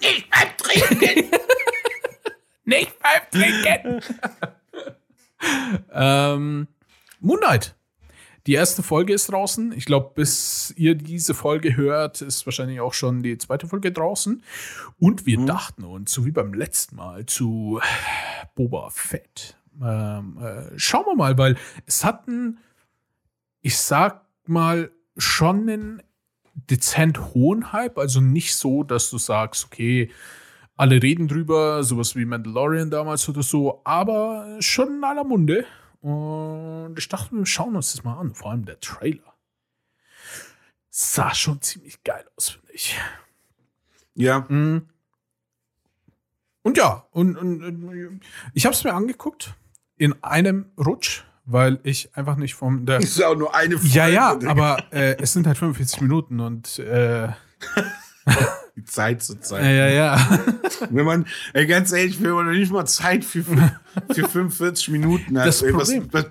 [0.00, 1.30] Nicht beim Trinken.
[2.64, 4.00] Nicht beim Trinken.
[5.92, 6.68] ähm,
[7.20, 7.74] Moonlight.
[8.46, 9.72] Die erste Folge ist draußen.
[9.72, 14.42] Ich glaube, bis ihr diese Folge hört, ist wahrscheinlich auch schon die zweite Folge draußen.
[14.98, 17.80] Und wir dachten uns, so wie beim letzten Mal, zu
[18.54, 19.56] Boba Fett.
[19.82, 21.56] Ähm, äh, schauen wir mal, weil
[21.86, 22.58] es hat einen,
[23.62, 26.02] ich sag mal, schon einen
[26.54, 27.98] dezent hohen Hype.
[27.98, 30.10] Also nicht so, dass du sagst, okay,
[30.76, 35.66] alle reden drüber, sowas wie Mandalorian damals oder so, aber schon in aller Munde.
[36.00, 38.34] Und ich dachte, wir schauen uns das mal an.
[38.34, 39.34] Vor allem der Trailer.
[40.90, 42.98] Sah schon ziemlich geil aus, finde ich.
[44.14, 44.88] Ja, Mhm.
[46.62, 48.20] Und ja, und, und, und
[48.54, 49.54] ich habe es mir angeguckt
[49.98, 53.94] in einem Rutsch, weil ich einfach nicht vom der ist ja auch nur eine Folge.
[53.94, 57.28] ja ja, aber äh, es sind halt 45 Minuten und äh,
[58.76, 59.62] Die Zeit zur Zeit.
[59.62, 60.40] ja ja ja.
[60.90, 65.46] Wenn man, ey, ganz ehrlich, wenn man nicht mal Zeit für, für 45 Minuten hat.
[65.46, 66.26] Das ey, was, was,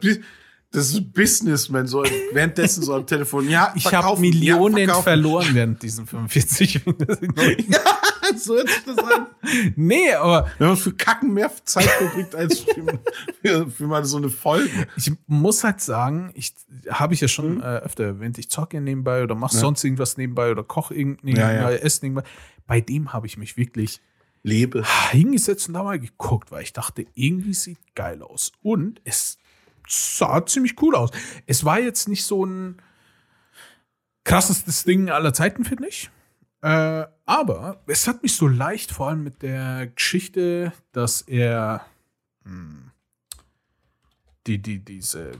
[0.71, 3.47] das ist Businessman, so währenddessen so am Telefon.
[3.47, 7.33] Ja, Ich habe Millionen ja, verloren während diesen 45 Minuten.
[8.37, 9.27] so hört sich das an.
[9.75, 12.99] nee, aber Wenn man für Kacken mehr Zeit verbringt als für,
[13.41, 14.69] für, für mal so eine Folge.
[14.95, 16.53] ich muss halt sagen, ich
[16.89, 19.61] habe ich ja schon äh, öfter erwähnt, ich zocke nebenbei oder mache Ja.
[19.61, 21.77] sonst irgendwas nebenbei oder koche irgend nebenbei, Ja, ja.
[21.77, 22.23] esse nebenbei.
[22.67, 24.01] Bei dem habe ich mich wirklich
[24.43, 24.83] Lebe.
[25.11, 28.51] hingesetzt und da mal geguckt, weil ich dachte, irgendwie sieht geil aus.
[28.61, 29.37] Und es
[29.87, 31.11] sah ziemlich cool aus.
[31.45, 32.77] Es war jetzt nicht so ein
[34.23, 36.09] krassestes Ding aller Zeiten, finde ich.
[36.63, 41.85] Äh, aber es hat mich so leicht, vor allem mit der Geschichte, dass er
[42.45, 42.91] hm,
[44.47, 45.31] die, die, diese,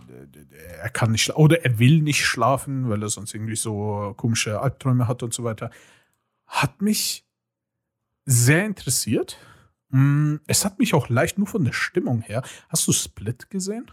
[0.81, 5.07] er kann nicht oder er will nicht schlafen, weil er sonst irgendwie so komische Albträume
[5.07, 5.71] hat und so weiter.
[6.45, 7.25] Hat mich
[8.25, 9.37] sehr interessiert.
[9.91, 12.43] Hm, es hat mich auch leicht nur von der Stimmung her.
[12.67, 13.89] Hast du Split gesehen?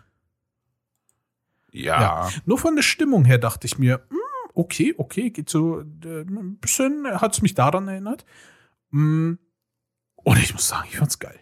[1.71, 2.01] Ja.
[2.01, 2.31] ja.
[2.45, 4.20] Nur von der Stimmung her dachte ich mir, hm,
[4.55, 8.25] okay, okay, geht so äh, ein bisschen, hat es mich daran erinnert.
[8.91, 9.39] Hm,
[10.17, 11.39] und ich muss sagen, ich fand's geil.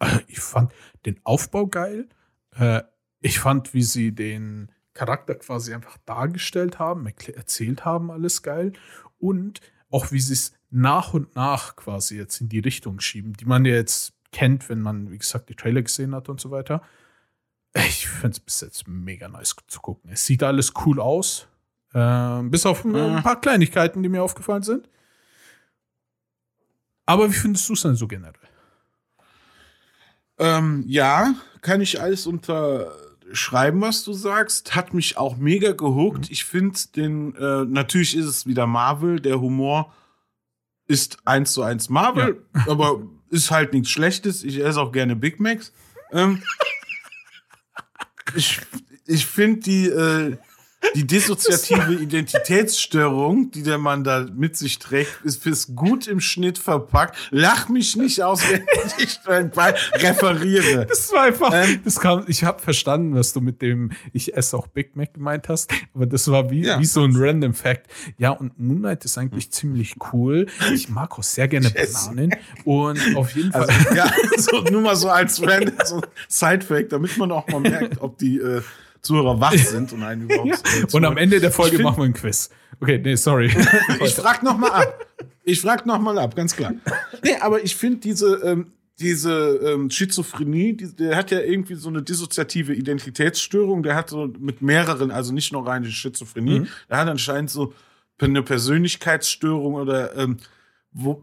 [0.00, 0.72] Äh, ich fand
[1.06, 2.08] den Aufbau geil.
[2.56, 2.82] Äh,
[3.20, 8.72] ich fand, wie sie den Charakter quasi einfach dargestellt haben, erzählt haben, alles geil.
[9.18, 13.44] Und auch wie sie es nach und nach quasi jetzt in die Richtung schieben, die
[13.44, 16.82] man ja jetzt kennt, wenn man, wie gesagt, die Trailer gesehen hat und so weiter.
[17.74, 20.10] Ich finde es bis jetzt mega nice zu gucken.
[20.10, 21.48] Es sieht alles cool aus.
[21.94, 24.88] Äh, bis auf äh, ein paar Kleinigkeiten, die mir aufgefallen sind.
[27.06, 28.34] Aber wie findest du es denn so generell?
[30.38, 34.74] Ähm, ja, kann ich alles unterschreiben, was du sagst.
[34.74, 36.26] Hat mich auch mega gehuckt.
[36.26, 36.26] Mhm.
[36.30, 39.94] Ich finde den, äh, natürlich ist es wieder Marvel, der Humor
[40.86, 42.66] ist eins zu eins Marvel, ja.
[42.68, 44.42] aber ist halt nichts Schlechtes.
[44.42, 45.72] Ich esse auch gerne Big Macs.
[46.12, 46.42] Ähm,
[48.34, 48.60] ich
[49.06, 50.36] ich finde die, äh,
[50.94, 56.58] die dissoziative Identitätsstörung, die der Mann da mit sich trägt, ist fürs gut im Schnitt
[56.58, 57.16] verpackt.
[57.30, 58.64] Lach mich nicht aus, wenn
[58.98, 60.86] ich referiere.
[60.86, 64.56] Das war einfach, ähm, das kam, ich habe verstanden, was du mit dem ich esse
[64.56, 66.78] auch Big Mac gemeint hast, aber das war wie, ja.
[66.78, 67.86] wie so ein random Fact.
[68.18, 70.46] Ja, und Moonlight ist eigentlich ziemlich cool.
[70.72, 73.68] Ich mag auch sehr gerne Bananen und auf jeden Fall.
[73.68, 78.00] Also, ja, so, nur mal so als random so Side-Fact, damit man auch mal merkt,
[78.00, 78.62] ob die, äh,
[79.04, 80.48] Zuhörer wach sind und einen überhaupt.
[80.48, 80.86] ja.
[80.92, 82.50] Und am Ende der Folge find, machen wir ein Quiz.
[82.80, 83.46] Okay, nee, sorry.
[84.04, 85.06] ich frag noch mal ab.
[85.44, 86.74] Ich frag noch mal ab, ganz klar.
[87.22, 91.88] Nee, aber ich finde diese ähm, diese ähm, Schizophrenie, die, der hat ja irgendwie so
[91.88, 93.82] eine dissoziative Identitätsstörung.
[93.82, 96.68] Der hat so mit mehreren, also nicht nur reine Schizophrenie, mhm.
[96.88, 97.74] der hat anscheinend so
[98.18, 100.36] eine Persönlichkeitsstörung oder ähm,
[100.92, 101.22] wo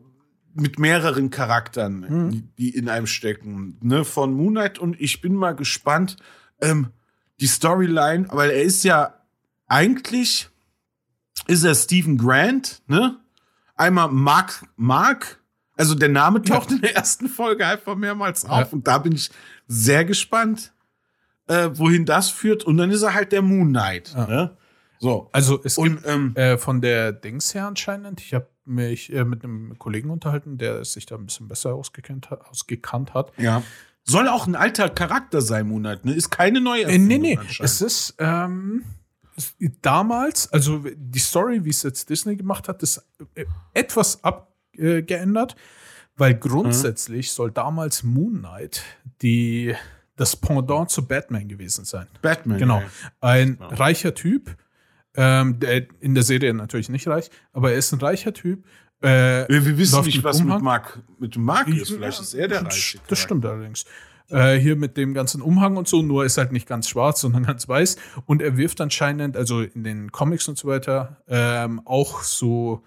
[0.53, 2.49] mit mehreren Charakteren, mhm.
[2.57, 4.79] die in einem stecken, ne, von Moonlight.
[4.79, 6.17] Und ich bin mal gespannt,
[6.59, 6.87] ähm,
[7.41, 9.15] die Storyline, weil er ist ja
[9.67, 10.49] eigentlich
[11.47, 13.17] ist er Stephen Grant, ne?
[13.75, 15.41] Einmal Mark Mark,
[15.75, 16.75] also der Name taucht ja.
[16.75, 18.67] in der ersten Folge einfach mehrmals auf ja.
[18.71, 19.31] und da bin ich
[19.67, 20.71] sehr gespannt,
[21.47, 24.27] äh, wohin das führt und dann ist er halt der Moon Knight, ja.
[24.27, 24.57] ne?
[24.99, 25.29] So.
[25.31, 29.25] Also es und, gibt ähm, äh, von der Dings her anscheinend, ich habe mich äh,
[29.25, 33.33] mit einem Kollegen unterhalten, der sich da ein bisschen besser ausgekannt hat, ausgekannt hat.
[33.37, 33.63] Ja.
[34.11, 36.13] Soll auch ein alter Charakter sein, Monat, ne?
[36.13, 37.39] Ist keine neue Erfindung äh, Nee, nee.
[37.59, 38.83] Es ist ähm,
[39.81, 43.03] damals, also die Story, wie es jetzt Disney gemacht hat, ist
[43.35, 45.55] äh, etwas abgeändert,
[46.17, 47.33] weil grundsätzlich mhm.
[47.33, 48.83] soll damals Moon Knight
[49.21, 49.75] die,
[50.15, 52.07] das Pendant zu Batman gewesen sein.
[52.21, 52.57] Batman.
[52.57, 52.83] Genau.
[53.21, 53.67] Ein ja.
[53.67, 54.55] reicher Typ,
[55.15, 58.65] ähm, der in der Serie natürlich nicht reich, aber er ist ein reicher Typ,
[59.01, 60.57] äh, wir wissen nicht, was Umhang.
[60.57, 61.91] mit Mark, mit Mark ist.
[61.91, 62.99] Vielleicht ist er der Reiche.
[63.07, 63.85] Das stimmt allerdings.
[64.29, 67.43] Äh, hier mit dem ganzen Umhang und so, nur ist halt nicht ganz schwarz, sondern
[67.47, 67.97] ganz weiß.
[68.25, 72.83] Und er wirft anscheinend, also in den Comics und so weiter, ähm, auch so,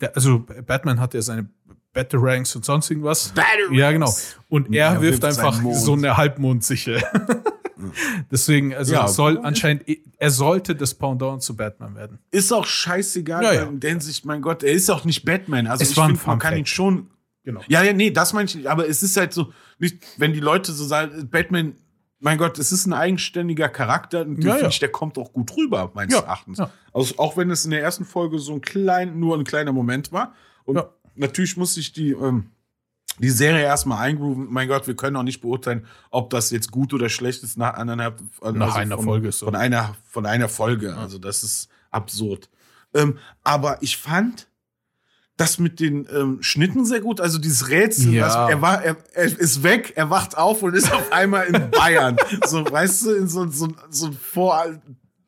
[0.00, 1.48] der, also Batman hat ja seine
[1.92, 3.28] Batarangs und sonst irgendwas.
[3.28, 3.78] Batarangs.
[3.78, 4.14] Ja, genau.
[4.48, 7.02] Und er, er wirft, wirft einfach so eine Halbmondsichel.
[8.30, 9.84] Deswegen, also ja, soll anscheinend,
[10.18, 12.18] er sollte das Pendant zu Batman werden.
[12.30, 13.62] Ist auch scheißegal, ja, ja.
[13.64, 15.66] in der Hinsicht, mein Gott, er ist auch nicht Batman.
[15.66, 17.10] Also es ich finde, man kann ihn schon.
[17.44, 17.60] Genau.
[17.68, 18.66] Ja, ja, nee, das meine ich nicht.
[18.66, 21.74] Aber es ist halt so, nicht, wenn die Leute so sagen, Batman,
[22.18, 24.68] mein Gott, es ist ein eigenständiger Charakter und ja, ja.
[24.68, 26.60] Ich, der kommt auch gut rüber, meines Erachtens.
[26.92, 30.12] Also auch wenn es in der ersten Folge so ein klein, nur ein kleiner Moment
[30.12, 30.34] war.
[30.64, 30.82] Und
[31.14, 32.50] natürlich muss ich die, ähm,
[33.18, 34.46] die Serie erstmal eingrooven.
[34.50, 37.74] Mein Gott, wir können auch nicht beurteilen, ob das jetzt gut oder schlecht ist nach
[37.74, 39.46] anderthalb also nach einer von, Folge so.
[39.46, 40.96] von einer von einer Folge.
[40.96, 42.48] Also das ist absurd.
[42.94, 44.48] Ähm, aber ich fand
[45.36, 47.20] das mit den ähm, Schnitten sehr gut.
[47.20, 48.26] Also dieses Rätsel, ja.
[48.26, 51.70] was, er war, er, er ist weg, er wacht auf und ist auf einmal in
[51.70, 52.16] Bayern.
[52.46, 54.64] so, weißt du, in so, so, so ein Vor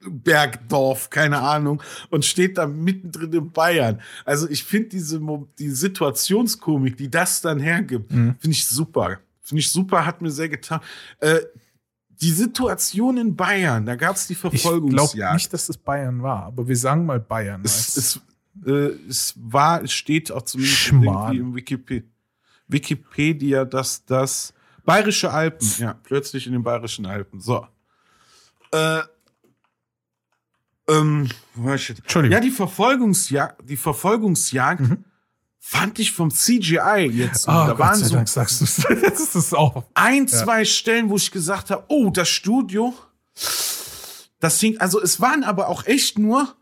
[0.01, 4.01] Bergdorf, keine Ahnung, und steht da mittendrin in Bayern.
[4.25, 5.21] Also ich finde diese
[5.59, 8.37] die Situationskomik, die das dann hergibt, mhm.
[8.39, 9.19] finde ich super.
[9.43, 10.81] Finde ich super, hat mir sehr getan.
[11.21, 11.41] Äh,
[12.21, 15.15] die Situation in Bayern, da gab es die Verfolgungsjagd.
[15.15, 17.63] Ich glaube nicht, dass es Bayern war, aber wir sagen mal Bayern.
[17.65, 18.21] Es, es,
[18.67, 21.35] äh, es war, es steht auch zumindest Schmarrn.
[21.35, 22.09] irgendwie im Wikipedia,
[22.67, 24.53] Wikipedia, dass das
[24.85, 27.41] Bayerische Alpen, ja, plötzlich in den Bayerischen Alpen.
[27.41, 27.67] So.
[28.73, 29.01] Äh,
[30.89, 31.29] Ähm?
[31.57, 32.33] Entschuldigung.
[32.33, 34.83] Ja, die Verfolgungsjagd, die Verfolgungsjagd
[35.61, 37.49] fand ich vom CGI jetzt.
[37.49, 39.85] Ah, da Gott waren so Dank sagst du Das ist auch.
[39.95, 42.95] ein, zwei Stellen, wo ich gesagt habe, oh, das Studio,
[44.41, 46.55] das hing, also es waren aber auch echt nur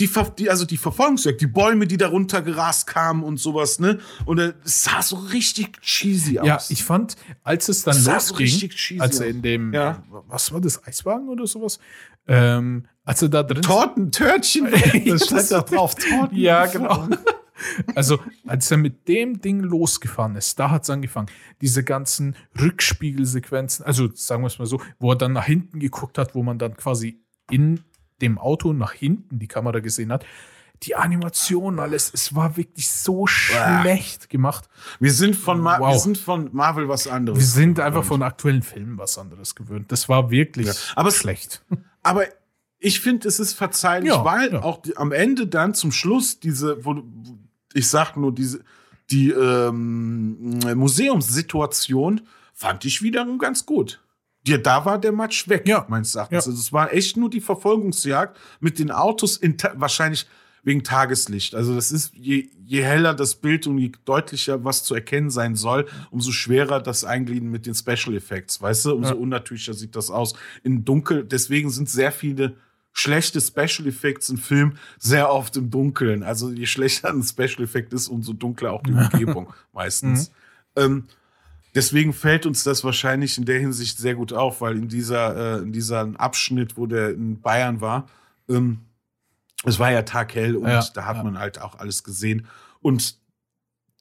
[0.00, 4.00] die, Ver die also die Verfolgungsjagd, die Bäume, die da runtergerast kamen und sowas, ne?
[4.24, 6.46] Und äh, es sah so richtig cheesy aus.
[6.46, 9.32] Ja, ich fand, als es dann Das sah so losging, richtig cheesy als er aus.
[9.32, 10.02] in dem, Ja.
[10.28, 11.78] was war das, Eiswagen oder sowas?
[12.26, 14.68] Ähm, als er da drin Torten, Törtchen,
[15.06, 16.36] das stand da drauf, Torten.
[16.36, 17.08] Ja, genau.
[17.94, 21.28] Also, als er mit dem Ding losgefahren ist, da hat es angefangen.
[21.60, 26.18] Diese ganzen Rückspiegelsequenzen, also sagen wir es mal so, wo er dann nach hinten geguckt
[26.18, 27.80] hat, wo man dann quasi in
[28.20, 30.24] dem Auto nach hinten die Kamera gesehen hat.
[30.84, 34.68] Die Animation, alles, es war wirklich so schlecht gemacht.
[34.98, 35.92] Wir sind von, Ma Wow.
[35.94, 37.38] wir sind von Marvel was anderes.
[37.38, 39.92] Wir sind einfach von aktuellen Filmen was anderes gewöhnt.
[39.92, 41.64] Das war wirklich aber es- schlecht.
[42.02, 42.24] Aber
[42.82, 44.62] ich finde, es ist verzeihlich, Ja, weil ja.
[44.62, 47.02] auch die, am Ende dann zum Schluss diese, wo,
[47.74, 48.60] ich sag nur diese,
[49.10, 54.00] die ähm, Museumssituation fand ich wiederum ganz gut.
[54.46, 55.86] Ja, da war der Match weg, Ja.
[55.88, 56.44] meines Erachtens.
[56.46, 56.50] Ja.
[56.50, 60.26] Also es war echt nur die Verfolgungsjagd mit den Autos in, wahrscheinlich
[60.64, 61.54] wegen Tageslicht.
[61.54, 65.54] Also das ist, je, je heller das Bild und je deutlicher was zu erkennen sein
[65.56, 68.94] soll, umso schwerer das Einglieden mit den Special Effects, weißt du?
[68.94, 69.16] Umso Ja.
[69.16, 70.34] unnatürlicher sieht das aus.
[70.62, 72.56] In Dunkel, deswegen sind sehr viele
[72.92, 76.22] schlechte Special Effects im Film sehr oft im Dunkeln.
[76.22, 80.30] Also je schlechter ein Special Effekt ist, umso dunkler auch die Umgebung meistens.
[80.76, 81.06] Ähm,
[81.74, 85.62] deswegen fällt uns das wahrscheinlich in der Hinsicht sehr gut auf, weil in dieser, äh,
[85.62, 88.08] in diesem Abschnitt, wo der in Bayern war,
[88.48, 88.80] ähm,
[89.64, 91.22] es war ja taghell und Ja, da hat ja.
[91.22, 92.46] man halt auch alles gesehen.
[92.80, 93.16] Und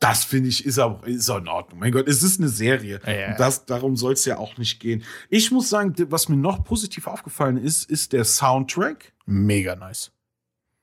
[0.02, 1.80] das finde ich ist auch, ist auch in Ordnung.
[1.80, 3.00] Mein Gott, es ist eine Serie.
[3.06, 3.36] Ja, ja.
[3.38, 5.04] Das, darum soll es ja auch nicht gehen.
[5.30, 9.14] Ich muss sagen, was mir noch positiv aufgefallen ist, ist der Soundtrack.
[9.26, 10.12] Mega nice.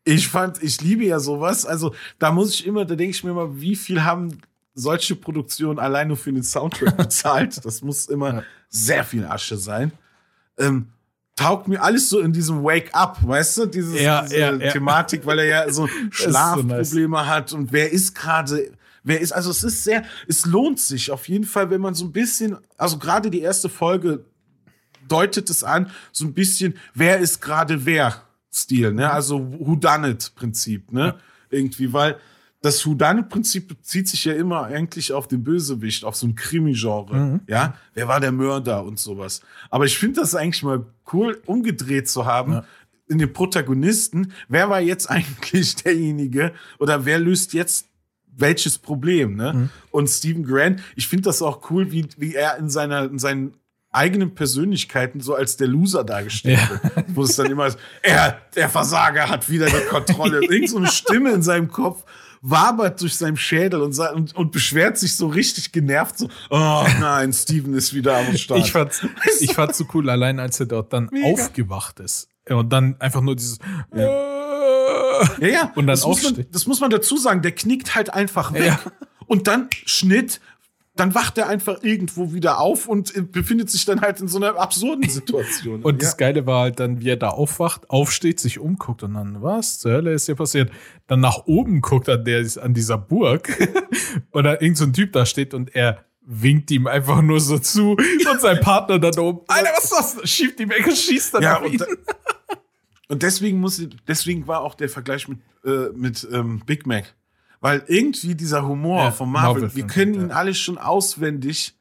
[0.04, 1.66] Ich fand, ich liebe ja sowas.
[1.66, 4.38] Also da muss ich immer, da denke ich mir immer, wie viel haben
[4.72, 7.62] solche Produktionen allein nur für den Soundtrack bezahlt?
[7.64, 8.42] Das muss immer Ja.
[8.70, 9.90] sehr viel Asche sein.
[10.58, 10.86] Ähm,
[11.34, 14.72] taugt mir alles so in diesem Wake Up, weißt du, Dieses, Ja, diese ja, ja.
[14.72, 16.14] Thematik, weil er ja so so nice.
[16.14, 18.70] Schlafprobleme hat und wer ist gerade,
[19.08, 22.04] wer ist, also es ist sehr, es lohnt sich auf jeden Fall, wenn man so
[22.04, 24.24] ein bisschen, also gerade die erste Folge
[25.08, 29.10] deutet es an, so ein bisschen, wer ist gerade wer Stil, ne?
[29.10, 31.16] Also Whodunit-Prinzip, ne?
[31.50, 32.18] Irgendwie, weil
[32.60, 37.74] das Whodunit-Prinzip bezieht sich ja immer eigentlich auf den Bösewicht, auf so ein Krimi-Genre, ja?
[37.94, 39.40] Wer war der Mörder und sowas.
[39.70, 42.52] Aber ich finde das eigentlich mal cool, umgedreht zu haben.
[42.52, 42.64] Ja.
[43.08, 47.88] In den Protagonisten, wer war jetzt eigentlich derjenige oder wer löst jetzt
[48.38, 49.70] welches Problem, ne?
[49.90, 53.54] Und Stephen Grant, ich finde das auch cool, wie, wie er in seiner, in seinen
[53.90, 56.70] eigenen Persönlichkeiten so als der Loser dargestellt Ja.
[56.94, 57.06] wird.
[57.08, 60.40] Wo es dann immer, ist, er, der Versager hat wieder die Kontrolle.
[60.48, 62.04] Irgend so eine Stimme in seinem Kopf
[62.40, 67.32] wabert durch seinen Schädel und, und, und beschwert sich so richtig genervt, so, oh nein,
[67.32, 68.60] Steven ist wieder am Start.
[68.60, 69.04] Ich fand's,
[69.40, 71.26] ich fand's so cool, allein als er dort dann Mega.
[71.42, 72.28] aufgewacht ist.
[72.48, 73.58] Und dann einfach nur dieses.
[73.94, 74.37] Ja,
[75.40, 75.72] ja.
[75.74, 76.54] Und dann das muss, man, aufsteht.
[76.54, 77.42] das muss man dazu sagen.
[77.42, 78.66] Der knickt halt einfach weg.
[78.66, 78.80] Ja.
[79.26, 80.40] Und dann Schnitt.
[80.94, 84.38] Dann wacht er einfach irgendwo wieder auf und äh, befindet sich dann halt in so
[84.38, 85.82] einer absurden Situation.
[85.84, 85.98] Und ja.
[86.00, 89.78] das Geile war halt dann, wie er da aufwacht, aufsteht, sich umguckt und dann, was
[89.78, 90.72] zur Hölle ist hier passiert?
[91.06, 93.56] Dann nach oben guckt an, der, an dieser Burg
[94.32, 97.58] und da irgend so ein Typ da steht und er winkt ihm einfach nur so
[97.58, 100.30] zu und sein Partner da oben, Alter, was ist das?
[100.30, 101.82] Schiebt ihm weg und schießt dann ja, auf ihn.
[103.08, 107.14] Und, deswegen muss deswegen war auch der Vergleich mit, äh, mit ähm, Big Mac.
[107.60, 110.36] Weil irgendwie dieser Humor Ja, von Marvel, Marvel-Film, wir können ihn ja.
[110.36, 111.76] alle schon auswendig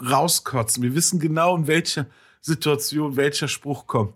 [0.00, 0.82] rauskotzen.
[0.82, 2.06] Wir wissen genau, in welcher
[2.40, 4.14] Situation welcher Spruch kommt.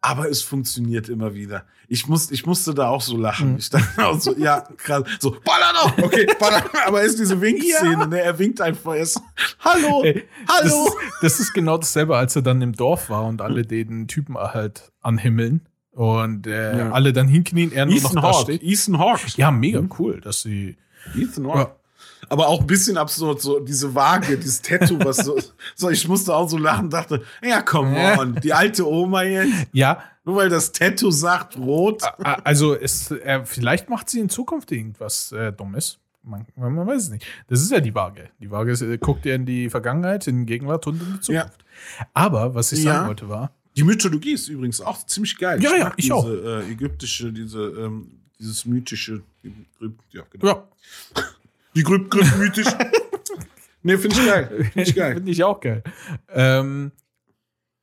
[0.00, 1.64] Aber es funktioniert immer wieder.
[1.88, 3.52] Ich, muss, ich musste da auch so lachen.
[3.52, 3.58] Mhm.
[3.58, 5.02] Ich dachte auch so, ja, krass.
[5.20, 5.98] So, baller noch!
[5.98, 6.64] Okay, baller.
[6.86, 8.20] Aber ist diese Winkszene, ne?
[8.20, 9.20] Er winkt einfach erst.
[9.60, 10.04] Hallo!
[10.04, 10.84] Ey, Hallo!
[10.84, 14.36] Das, das ist genau dasselbe, als er dann im Dorf war und alle den Typen
[14.36, 15.66] halt anhimmeln
[15.96, 16.90] und äh, Ja.
[16.92, 18.62] alle dann hinknien, er nur noch Ethan da steht.
[18.62, 19.26] Ethan Hawke.
[19.36, 20.76] Ja, mega cool, dass sie.
[21.16, 21.72] Ethan Hawke.
[22.28, 25.38] Aber auch ein bisschen absurd, so diese Waage, dieses Tattoo, was so,
[25.74, 28.18] so, ich musste auch so lachen, dachte, ja, come Ja.
[28.20, 32.02] on, die alte Oma jetzt, Ja, nur weil das Tattoo sagt rot.
[32.44, 35.98] also es, äh, vielleicht macht sie in Zukunft irgendwas äh, Dummes.
[36.24, 37.24] Man, man weiß es nicht.
[37.48, 38.30] Das ist ja die Waage.
[38.40, 41.20] Die Waage ist, äh, guckt ja in die Vergangenheit, in die Gegenwart und in die
[41.20, 41.64] Zukunft.
[42.12, 42.94] Aber was ich Ja.
[42.94, 45.62] sagen wollte war, Die Mythologie ist übrigens auch ziemlich geil.
[45.62, 46.26] Ja, ja, mag ich diese, auch.
[46.28, 49.22] Äh, ägyptische, diese, ähm, dieses mythische,
[50.10, 50.46] ja, genau.
[50.46, 50.68] ja,
[51.74, 52.66] Die Grüb, Grüb, mythisch.
[53.82, 54.70] nee, finde ich geil.
[54.72, 55.14] Finde ich geil.
[55.14, 55.82] Finde ich auch geil.
[56.30, 56.92] Ähm,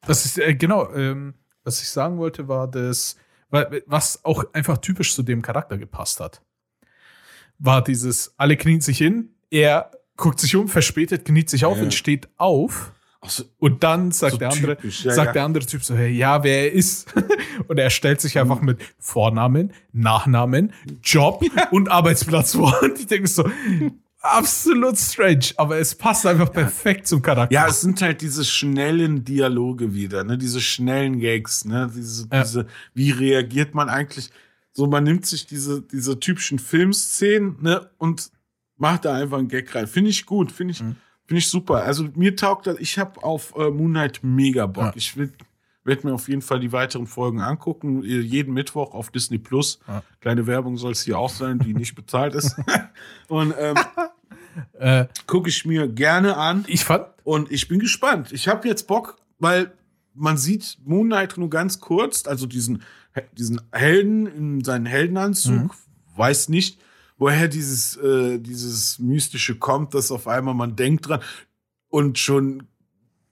[0.06, 3.16] was ich, äh, genau, ähm, was ich sagen wollte, war, dass,
[3.50, 6.42] was auch einfach typisch zu dem Charakter gepasst hat,
[7.60, 11.84] war dieses, alle knien sich hin, er guckt sich um, verspätet, kniet sich auf Ja.
[11.84, 12.92] und steht auf.
[13.28, 15.34] So, Und dann sagt So der andere, typisch, ja, sagt ja.
[15.34, 17.14] der andere Typ so, hey, ja, wer er ist.
[17.68, 18.66] und er stellt sich einfach Mhm.
[18.68, 22.76] mit Vornamen, Nachnamen, Job und Arbeitsplatz vor.
[22.82, 23.50] Und ich denke so,
[24.22, 27.54] absolut strange, aber es passt einfach perfekt zum Charakter.
[27.54, 30.38] Ja, es sind halt diese schnellen Dialoge wieder, ne?
[30.38, 31.92] Diese schnellen Gags, ne?
[31.94, 34.30] Diese, diese, wie reagiert man eigentlich?
[34.72, 37.90] So, man nimmt sich diese, diese typischen Filmszenen, ne?
[37.98, 38.32] Und
[38.78, 39.88] macht da einfach einen Gag rein.
[39.88, 40.96] Finde ich gut, finde ich, Mhm.
[41.26, 41.84] Finde ich super.
[41.84, 44.84] Also mir taugt das, ich habe auf äh, Moonlight mega Bock.
[44.86, 44.94] Ja.
[44.96, 45.32] Ich will
[45.86, 48.04] werde mir auf jeden Fall die weiteren Folgen angucken.
[48.06, 49.80] Äh, Jeden Mittwoch auf Disney Plus.
[49.86, 50.02] Ja.
[50.22, 52.56] Kleine Werbung soll es hier auch sein, die nicht bezahlt ist.
[53.28, 53.76] Und ähm,
[54.80, 56.64] Äh, gucke ich mir gerne an.
[56.68, 58.32] ich fand, Und ich bin gespannt.
[58.32, 59.74] Ich habe jetzt Bock, weil
[60.14, 62.84] man sieht Moonlight nur ganz kurz, also diesen,
[63.36, 65.70] diesen Helden in seinen Heldenanzug, Mhm.
[66.16, 66.80] weiß nicht,
[67.18, 71.22] woher dieses, äh, dieses Mystische kommt, dass auf einmal man denkt dran
[71.90, 72.64] und schon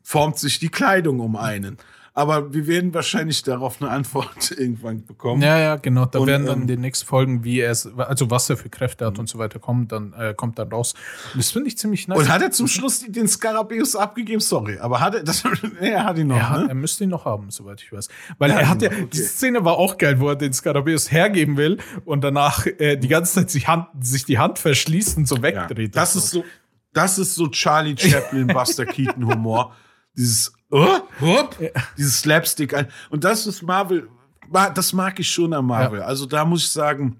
[0.04, 1.78] formt sich die Kleidung um einen.
[2.14, 5.42] Aber wir werden wahrscheinlich darauf eine Antwort irgendwann bekommen.
[5.42, 7.88] ja, ja, genau, da Und, werden dann ähm, in den nächsten Folgen, wie er es,
[7.98, 10.94] also was er für Kräfte hat und so weiter, kommt dann, äh, kommt dann raus.
[11.36, 12.20] Das finde ich ziemlich nice.
[12.20, 14.42] Und hat er zum Schluss den Skarabäus abgegeben?
[14.42, 15.44] Sorry, aber hat er das?
[15.80, 16.36] nee, er hat ihn noch.
[16.36, 16.68] Er, hat, ne?
[16.70, 18.10] er müsste ihn noch haben, soweit ich weiß.
[18.38, 19.10] Weil Ja, er hat ja, genau, okay.
[19.14, 23.08] die Szene war auch geil, wo er den Skarabäus hergeben will und danach äh, die
[23.08, 25.96] ganze Zeit sich, Hand, sich die Hand verschließt und so Ja, wegdreht.
[25.96, 26.44] das und ist so,
[26.92, 29.74] das ist so Charlie Chaplin, Buster Keaton Humor.
[30.18, 31.58] Dieses, oh, hopp,
[31.98, 32.74] dieses Slapstick.
[33.10, 34.08] Und das ist Marvel,
[34.50, 36.02] ma- das mag ich schon an Marvel.
[36.02, 37.18] Also da muss ich sagen,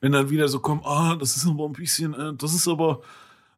[0.00, 3.02] wenn dann wieder so kommt, ah, das ist aber ein bisschen, äh, das ist aber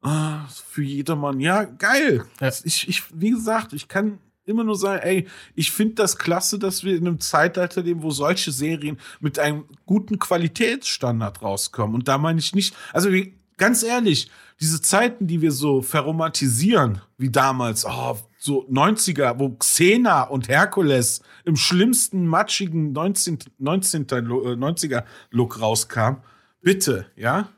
[0.02, 1.40] ah, für jedermann.
[1.40, 2.24] Ja, geil.
[2.40, 2.50] Ja.
[2.64, 6.84] Ich, ich, wie gesagt, ich kann immer nur sagen, ey, ich finde das klasse, dass
[6.84, 11.94] wir in einem Zeitalter leben, wo solche Serien mit einem guten Qualitätsstandard rauskommen.
[11.94, 13.08] Und da meine ich nicht, also
[13.56, 20.24] ganz ehrlich, diese Zeiten, die wir so verromantisieren, wie damals, oh, so 90er, wo Xena
[20.24, 24.06] und Herkules im schlimmsten matschigen 19, 19.
[24.24, 26.16] Lo- äh, 90er Look rauskam,
[26.60, 27.48] bitte, ja?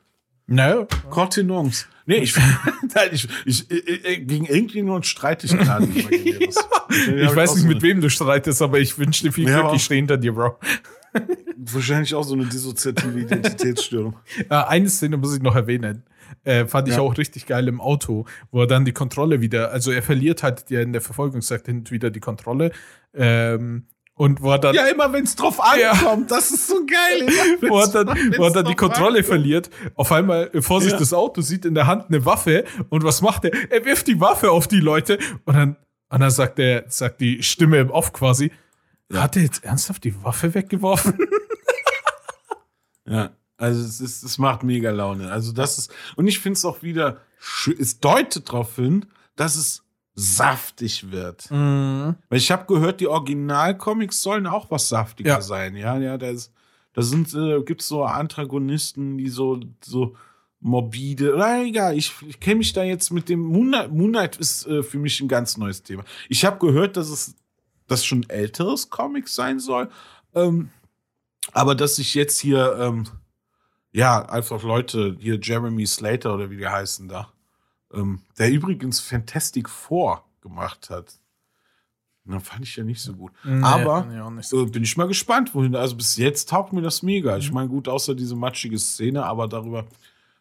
[0.47, 1.89] Naja, Cortinons.
[2.07, 2.37] Nee, ich,
[3.11, 3.71] ich, ich, ich,
[4.05, 5.87] ich gegen irgendjemanden streite ich gerade.
[5.87, 6.55] imaginäres.
[6.89, 9.83] ich weiß nicht, mit wem du streitest, aber ich wünsche dir viel Ja, Glück, ich
[9.85, 10.57] stehe hinter dir, Bro.
[11.73, 14.17] Wahrscheinlich auch so eine dissoziative Identitätsstörung.
[14.49, 16.03] Äh, eine Szene muss ich noch erwähnen.
[16.45, 17.01] Äh, fand ich Ja.
[17.01, 20.69] auch richtig geil im Auto, wo er dann die Kontrolle wieder, also er verliert halt
[20.71, 22.73] ja in der Verfolgungsjagd hin und wieder die Kontrolle.
[23.15, 27.29] Ähm, und wo er dann, Ja, immer wenn es drauf ankommt, das ist so geil.
[27.61, 29.27] Immer wo er dann, wenn's wo er dann die Kontrolle ankommt.
[29.27, 30.99] verliert, auf einmal äh, vor sich Ja.
[30.99, 33.53] das Auto, sieht in der Hand eine Waffe und was macht er?
[33.71, 35.77] Er wirft die Waffe auf die Leute und dann,
[36.09, 38.51] und dann sagt er, sagt die Stimme im Off quasi,
[39.13, 39.23] Ja.
[39.23, 41.17] hat er jetzt ernsthaft die Waffe weggeworfen?
[43.09, 45.31] Ja, also es ist, es macht mega Laune.
[45.31, 47.21] Also das ist, und ich finde es auch wieder,
[47.79, 51.49] es deutet darauf hin, dass es saftig wird.
[51.51, 52.17] Mhm.
[52.29, 55.41] Weil ich habe gehört, die Originalcomics sollen auch was saftiger Ja.
[55.41, 55.77] sein.
[55.77, 56.53] Ja, ja, da ist,
[56.95, 60.17] da sind, äh, gibt's so Antagonisten, die so, so
[60.59, 64.83] morbide, na egal, ich, ich kenne mich da jetzt mit dem Moonlight, Moonlight ist äh,
[64.83, 66.03] für mich ein ganz neues Thema.
[66.29, 67.37] Ich habe gehört, dass es
[67.87, 69.89] das schon älteres Comic sein soll,
[70.35, 70.71] ähm,
[71.53, 73.05] aber dass sich jetzt hier, ähm,
[73.93, 77.33] ja, einfach Leute, hier Jeremy Slater oder wie die heißen da,
[77.93, 81.19] ähm, der übrigens Fantastic Four gemacht hat.
[82.29, 83.31] Na, fand ich ja nicht so gut.
[83.63, 84.65] Aber Nee, ja, nicht so.
[84.65, 85.77] äh, bin ich mal gespannt, wohin.
[85.77, 87.35] Also bis jetzt taugt mir das mega.
[87.35, 87.39] Mhm.
[87.41, 89.87] Ich meine, gut, außer diese matschige Szene, aber darüber,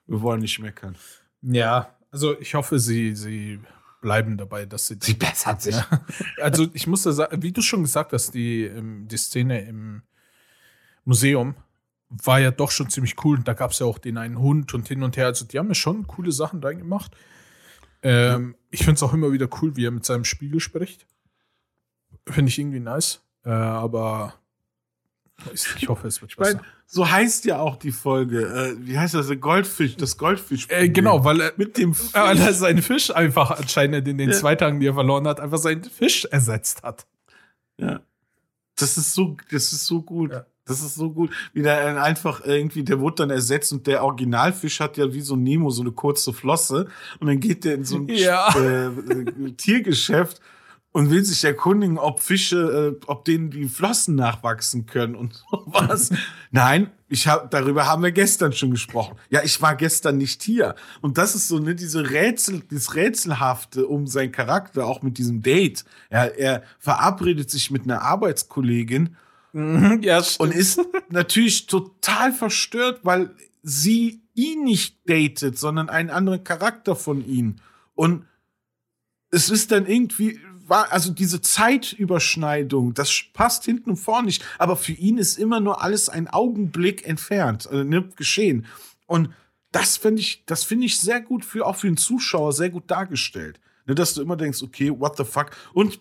[0.08, 0.95] wir wollen nicht meckern.
[1.43, 3.60] Ja, also ich hoffe, sie, sie
[4.05, 4.97] bleiben dabei, dass sie.
[5.01, 5.75] Sie bessert sich.
[5.75, 6.05] Ja.
[6.39, 10.03] Also ich muss da sagen, wie du schon gesagt hast, die, ähm, die Szene im
[11.05, 11.55] Museum
[12.09, 13.39] war ja doch schon ziemlich cool.
[13.43, 15.25] Da gab es ja auch den einen Hund und hin und her.
[15.25, 17.17] Also die haben ja schon coole Sachen reingemacht.
[18.03, 21.08] Ähm, Ich finde es auch immer wieder cool, wie er mit seinem Spiegel spricht.
[22.27, 23.23] Finde ich irgendwie nice.
[23.43, 24.35] Äh, aber
[25.51, 26.62] ich hoffe, es wird Ich besser.
[26.88, 28.46] So heißt ja auch die Folge.
[28.46, 29.29] Äh, wie heißt das?
[29.40, 30.67] Goldfisch, das Goldfisch.
[30.69, 32.10] Äh, genau, weil er, Mit dem Fisch.
[32.13, 34.36] weil er seinen Fisch einfach anscheinend in den Ja.
[34.36, 37.06] zwei Tagen, die er verloren hat, einfach seinen Fisch ersetzt hat.
[37.79, 38.00] Ja.
[38.77, 40.31] Das ist so, das ist so gut.
[40.31, 40.46] Ja.
[40.67, 41.29] Das ist so gut.
[41.54, 45.36] Wie der einfach irgendwie, der wurde dann ersetzt und der Originalfisch hat ja wie so
[45.36, 46.88] Nemo so eine kurze Flosse
[47.19, 48.50] und dann geht der in so ein Ja.
[48.58, 50.42] äh, äh, Tiergeschäft
[50.96, 56.10] und will sich erkundigen, ob Fische, äh, ob denen die Flossen nachwachsen können und sowas.
[56.52, 59.17] Nein, ich hab, darüber haben wir gestern schon gesprochen.
[59.29, 60.73] Ja, ich war gestern nicht hier.
[61.02, 65.41] Und das ist so, ne, diese Rätsel, das Rätselhafte um seinen Charakter, auch mit diesem
[65.41, 65.83] Date.
[66.10, 69.17] Ja, er verabredet sich mit einer Arbeitskollegin
[69.52, 73.33] Mhm, ja, und ist natürlich total verstört, weil
[73.63, 77.56] sie ihn nicht datet, sondern einen anderen Charakter von ihm.
[77.93, 78.25] Und
[79.31, 84.43] es ist dann irgendwie, war, also diese Zeitüberschneidung, das passt hinten und vorne nicht.
[84.57, 88.65] Aber für ihn ist immer nur alles ein Augenblick entfernt, äh, ne, geschehen.
[89.05, 89.29] Und
[89.71, 92.89] das finde ich, das finde ich sehr gut für, auch für den Zuschauer sehr gut
[92.89, 93.59] dargestellt.
[93.85, 95.51] Ne, dass du immer denkst, okay, what the fuck?
[95.73, 95.99] Und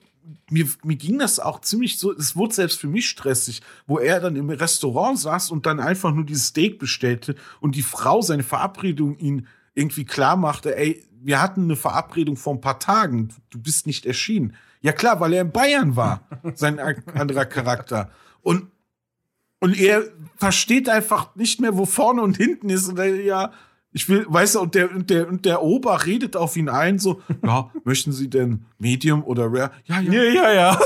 [0.51, 4.21] mir, mir ging das auch ziemlich so, es wurde selbst für mich stressig, wo er
[4.21, 8.43] dann im Restaurant saß und dann einfach nur dieses Steak bestellte und die Frau seine
[8.43, 13.59] Verabredung ihn irgendwie klar machte, ey, wir hatten eine Verabredung vor ein paar Tagen, du
[13.59, 14.55] bist nicht erschienen.
[14.81, 18.11] Ja klar, weil er in Bayern war, sein anderer Charakter.
[18.43, 18.71] Und,
[19.61, 20.05] und er
[20.37, 22.89] versteht einfach nicht mehr, wo vorne und hinten ist.
[22.89, 23.53] Und er, ja,
[23.93, 26.99] ich will, weißt du, und der, und der, und der Ober redet auf ihn ein,
[26.99, 29.71] so, ja, möchten Sie denn Medium oder Rare?
[29.87, 30.13] Ja, ja.
[30.13, 30.81] Ja, ja, ja.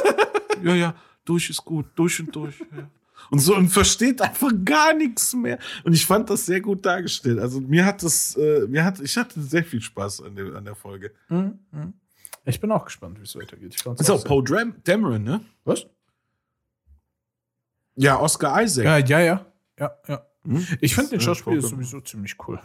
[0.62, 2.60] ja, ja, durch ist gut, durch und durch.
[2.60, 2.88] Ja.
[3.30, 5.58] Und so und versteht einfach gar nichts mehr.
[5.84, 7.38] Und ich fand das sehr gut dargestellt.
[7.38, 10.64] Also mir hat das, äh, mir hat, ich hatte sehr viel Spaß an der, an
[10.64, 11.12] der Folge.
[11.28, 11.58] Mhm.
[12.44, 13.74] Ich bin auch gespannt, wie es weitergeht.
[13.74, 14.42] Ich ist auch Poe
[14.84, 15.40] Dameron, ne?
[15.64, 15.86] Was?
[17.94, 18.84] Ja, Oscar Isaac.
[18.84, 19.46] Ja, ja, ja.
[19.78, 20.22] ja, ja.
[20.44, 20.66] Hm?
[20.80, 22.60] Ich finde den Schauspieler sowieso ziemlich cool.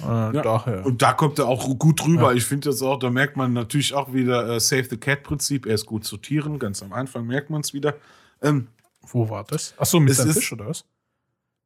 [0.00, 0.30] Äh, ja.
[0.42, 0.86] daher.
[0.86, 2.30] Und da kommt er auch gut rüber.
[2.30, 2.32] Ja.
[2.32, 5.66] Ich finde das auch, da merkt man natürlich auch wieder äh, Save the Cat-Prinzip.
[5.66, 6.58] Er ist gut zu Tieren.
[6.58, 7.96] Ganz am Anfang merkt man es wieder.
[8.40, 8.68] Ähm,
[9.02, 9.74] Wo war das?
[9.76, 10.84] Achso, mit dem Fisch oder was?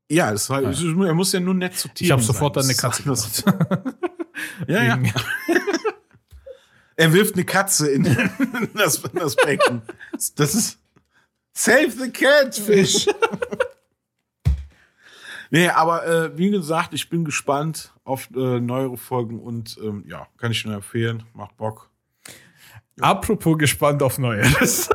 [0.08, 2.74] Ja, das war, ah, er muss ja nur nett zu Tieren Ich habe sofort eine
[2.74, 3.44] Katze gesagt.
[4.68, 5.02] ja, ja.
[6.96, 8.04] er wirft eine Katze in,
[8.74, 9.82] das, in das Becken.
[10.36, 10.78] Das ist
[11.52, 13.08] Save the Catfish.
[15.50, 20.26] Nee, aber äh, wie gesagt, ich bin gespannt auf äh, neuere Folgen und ähm, ja,
[20.38, 21.24] kann ich nur empfehlen.
[21.34, 21.90] Macht Bock.
[23.00, 24.88] Apropos gespannt auf Neues.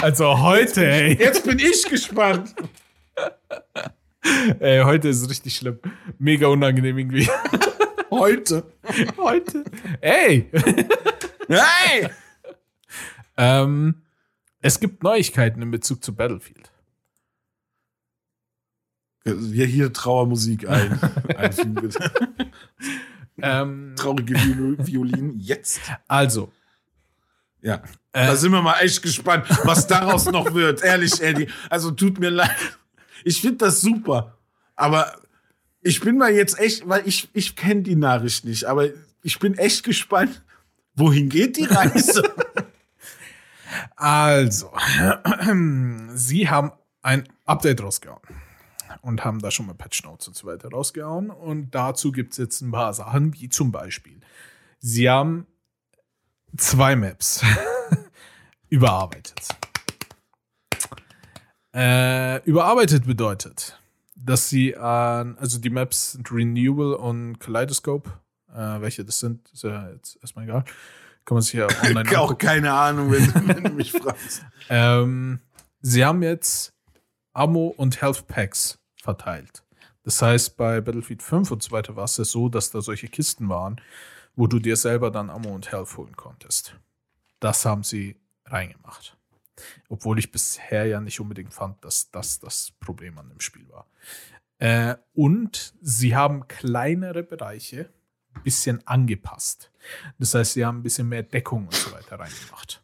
[0.00, 1.14] Also heute, ey.
[1.18, 2.54] Jetzt bin ich gespannt.
[4.60, 5.78] ey, heute ist richtig schlimm.
[6.18, 7.28] Mega unangenehm irgendwie.
[8.10, 8.64] Heute.
[9.16, 9.64] Heute.
[10.00, 10.50] Ey.
[11.48, 12.08] Hey!
[13.36, 14.02] ähm,
[14.60, 16.70] es gibt Neuigkeiten in Bezug zu Battlefield.
[19.26, 20.98] Ja, hier Trauermusik ein,
[21.36, 22.12] einfügen, bitte.
[23.38, 24.34] Ähm, Traurige
[24.86, 25.80] Violinen jetzt.
[26.06, 26.52] Also.
[27.62, 27.76] Ja.
[28.12, 30.82] Äh, da sind wir mal echt gespannt, was daraus noch wird.
[30.82, 31.48] Ehrlich, Eddie.
[31.70, 32.50] Also tut mir leid.
[33.24, 34.36] Ich finde das super.
[34.74, 35.16] Aber
[35.80, 38.88] ich bin mal jetzt echt, weil ich, ich kenne die Nachricht nicht, aber
[39.22, 40.42] ich bin echt gespannt,
[40.94, 42.22] wohin geht die Reise?
[43.96, 44.72] also,
[46.14, 48.20] sie haben ein Update rausgehauen
[49.02, 51.30] und haben da schon mal Patch Notes und so weiter rausgehauen.
[51.30, 54.20] Und dazu gibt es jetzt ein paar Sachen, wie zum Beispiel,
[54.78, 55.46] sie haben
[56.56, 57.42] zwei Maps
[58.68, 59.48] überarbeitet.
[61.74, 63.80] Äh, überarbeitet bedeutet,
[64.14, 68.10] dass sie an, also die Maps sind Renewal und Kaleidoscope.
[68.50, 70.64] Äh, welche das sind, ist ja jetzt erstmal egal.
[71.24, 74.44] Kann man sich ja online Auch keine Ahnung, wenn, wenn du mich fragst.
[74.68, 75.40] Ähm,
[75.80, 76.74] sie haben jetzt
[77.32, 79.62] Ammo und Health Packs verteilt.
[80.04, 83.08] Das heißt, bei Battlefield 5 und so weiter war es ja so, dass da solche
[83.08, 83.80] Kisten waren,
[84.36, 86.76] wo du dir selber dann Ammo und Health holen konntest.
[87.40, 88.16] Das haben sie
[88.46, 89.16] reingemacht.
[89.88, 93.86] Obwohl ich bisher ja nicht unbedingt fand, dass das das Problem an dem Spiel war.
[94.58, 97.90] Äh, und sie haben kleinere Bereiche
[98.34, 99.70] ein bisschen angepasst.
[100.18, 102.82] Das heißt, sie haben ein bisschen mehr Deckung und so weiter reingemacht.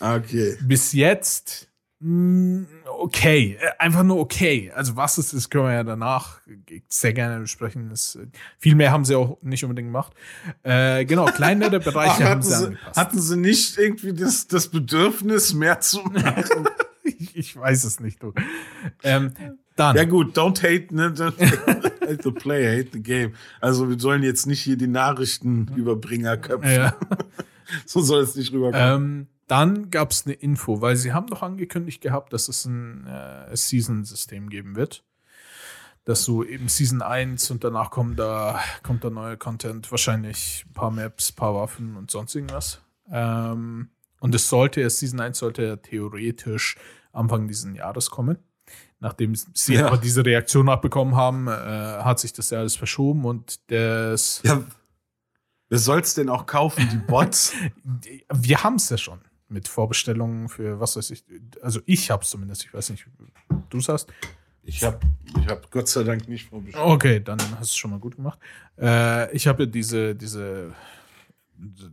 [0.00, 0.56] Okay.
[0.62, 1.68] Bis jetzt
[2.00, 4.70] okay, äh, einfach nur okay.
[4.74, 6.40] Also was es ist, können wir ja danach
[6.88, 7.88] sehr gerne besprechen.
[7.88, 8.26] Das, äh,
[8.58, 10.12] viel mehr haben sie auch nicht unbedingt gemacht.
[10.62, 12.96] Äh, genau, kleinere Bereiche Ach, haben sie, sie angepasst.
[12.96, 16.68] Hatten sie nicht irgendwie das, das Bedürfnis, mehr zu machen?
[17.02, 18.34] ich, ich, weiß es nicht, du.
[19.02, 19.32] Ähm,
[19.74, 19.96] dann.
[19.96, 21.08] Ja gut, don't hate, ne?
[21.08, 21.38] Don't
[22.02, 23.34] hate the player, hate the game.
[23.60, 26.70] Also wir sollen jetzt nicht hier die Nachrichtenüberbringer köpfen.
[26.70, 26.96] Ja.
[27.86, 29.20] so soll es nicht rüberkommen.
[29.20, 33.06] Ähm, dann gab es eine Info, weil sie haben doch angekündigt gehabt, dass es ein
[33.06, 35.04] äh, Season-System geben wird.
[36.04, 40.72] Dass so eben Season 1 und danach kommt da, kommt da neuer Content, wahrscheinlich ein
[40.72, 42.80] paar Maps, ein paar Waffen und sonst irgendwas.
[43.10, 43.90] Ähm,
[44.20, 46.76] und es sollte, Season 1 sollte ja theoretisch
[47.12, 48.38] Anfang dieses Jahres kommen.
[48.98, 49.88] Nachdem sie ja.
[49.88, 54.40] aber diese Reaktion abbekommen haben, äh, hat sich das ja alles verschoben und das.
[54.42, 54.64] Ja,
[55.68, 56.88] wer soll es denn auch kaufen?
[56.90, 57.52] Die Bots?
[58.32, 61.24] Wir haben es ja schon mit Vorbestellungen für was weiß ich.
[61.62, 63.06] Also ich habe es zumindest, ich weiß nicht,
[63.70, 64.12] du sagst.
[64.62, 64.98] Ich habe
[65.38, 66.84] ich hab Gott sei Dank nicht vorbestellt.
[66.84, 68.38] Okay, dann hast du es schon mal gut gemacht.
[68.78, 70.74] Äh, ich habe ja diese, diese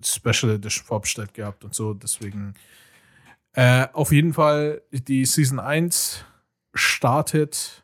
[0.03, 2.55] Special Edition vorbestellt gehabt und so, deswegen
[3.55, 6.25] Äh, auf jeden Fall, die Season 1
[6.73, 7.83] startet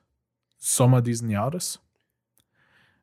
[0.57, 1.79] Sommer diesen Jahres.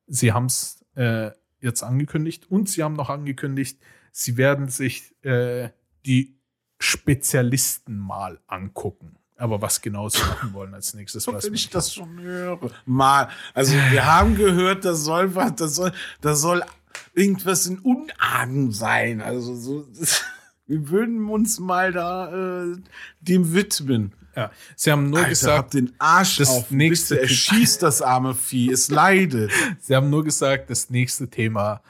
[0.09, 3.81] Sie haben es äh, jetzt angekündigt und sie haben noch angekündigt,
[4.13, 5.71] sie werden sich äh,
[6.05, 6.35] die
[6.79, 9.17] Spezialisten mal angucken.
[9.39, 12.71] Aber was genau sie machen wollen als nächstes, weiß Wenn ich das schon höre.
[12.87, 13.29] Mal.
[13.55, 16.63] Also, wir haben gehört, das soll was, das soll, das soll
[17.15, 19.21] irgendwas in Unarten sein.
[19.21, 19.87] Also, so,
[20.67, 22.77] wir würden uns mal da äh,
[23.21, 24.13] dem widmen.
[24.37, 26.71] Ja, sie haben nur Alter, gesagt, hab den Arsch das auf.
[26.71, 28.71] nächste Bitte, schießt das arme Vieh.
[28.71, 29.51] Es leidet.
[29.81, 31.81] Sie haben nur gesagt, das nächste Thema,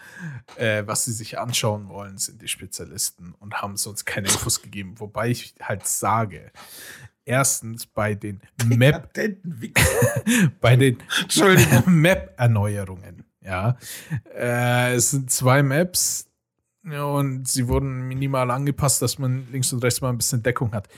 [0.57, 4.95] äh, was sie sich anschauen wollen, sind die Spezialisten und haben sonst keine Infos gegeben.
[4.99, 6.53] Wobei ich halt sage,
[7.25, 9.13] erstens bei den Map,
[10.61, 11.83] bei den Entschuldigung.
[11.87, 13.77] Map-Erneuerungen, ja.
[14.33, 16.29] Äh, es sind zwei Maps
[16.85, 20.89] und sie wurden minimal angepasst, dass man links und rechts mal ein bisschen Deckung hat.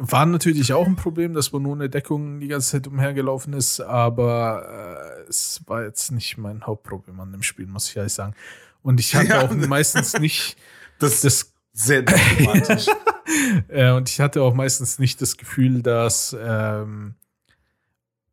[0.00, 3.80] War natürlich auch ein Problem, dass man nur eine Deckung die ganze Zeit umhergelaufen ist,
[3.80, 8.34] aber äh, es war jetzt nicht mein Hauptproblem an dem Spiel, muss ich ehrlich sagen.
[8.82, 9.42] Und ich hatte Ja.
[9.42, 10.56] auch meistens nicht
[11.00, 12.86] Das das sehr diplomatisch.
[13.68, 17.14] äh, und ich hatte auch meistens nicht das Gefühl, dass, ähm,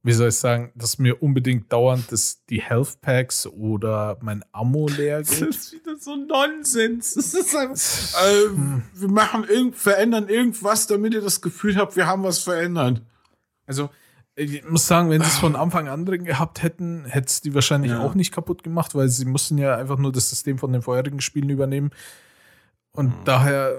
[0.05, 4.87] wie soll ich sagen, dass mir unbedingt dauernd das, die Health Packs oder mein Ammo
[4.87, 5.49] leer Das geht.
[5.49, 7.15] ist wieder so Nonsens.
[7.15, 7.75] Das ist einfach,
[8.23, 8.49] äh,
[8.93, 13.01] wir machen irgend, verändern irgendwas, damit ihr das Gefühl habt, wir haben was verändert.
[13.65, 13.89] Also,
[14.35, 17.55] ich muss sagen, wenn sie es von Anfang an drin gehabt hätten, hätte es die
[17.55, 18.01] wahrscheinlich Ja.
[18.03, 21.21] auch nicht kaputt gemacht, weil sie mussten ja einfach nur das System von den vorherigen
[21.21, 21.89] Spielen übernehmen.
[22.91, 23.73] Und daher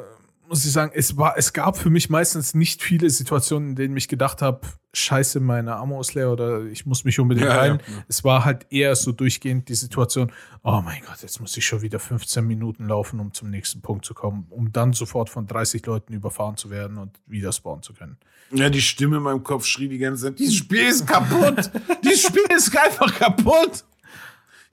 [0.48, 3.96] muss ich sagen, es war, es gab für mich meistens nicht viele Situationen, in denen
[3.96, 4.60] ich gedacht habe,
[4.92, 7.80] scheiße, meine Ammo ist leer oder ich muss mich unbedingt Ja, rein.
[7.86, 8.04] ja.
[8.08, 10.32] Es war halt eher so durchgehend die Situation,
[10.62, 14.04] oh mein Gott, jetzt muss ich schon wieder 15 Minuten laufen, um zum nächsten Punkt
[14.04, 17.92] zu kommen, um dann sofort von 30 Leuten überfahren zu werden und wieder spawnen zu
[17.92, 18.16] können.
[18.52, 21.70] Ja, die Stimme in meinem Kopf schrie die ganze Zeit, dieses Spiel ist kaputt.
[22.04, 23.84] dieses Spiel ist einfach kaputt.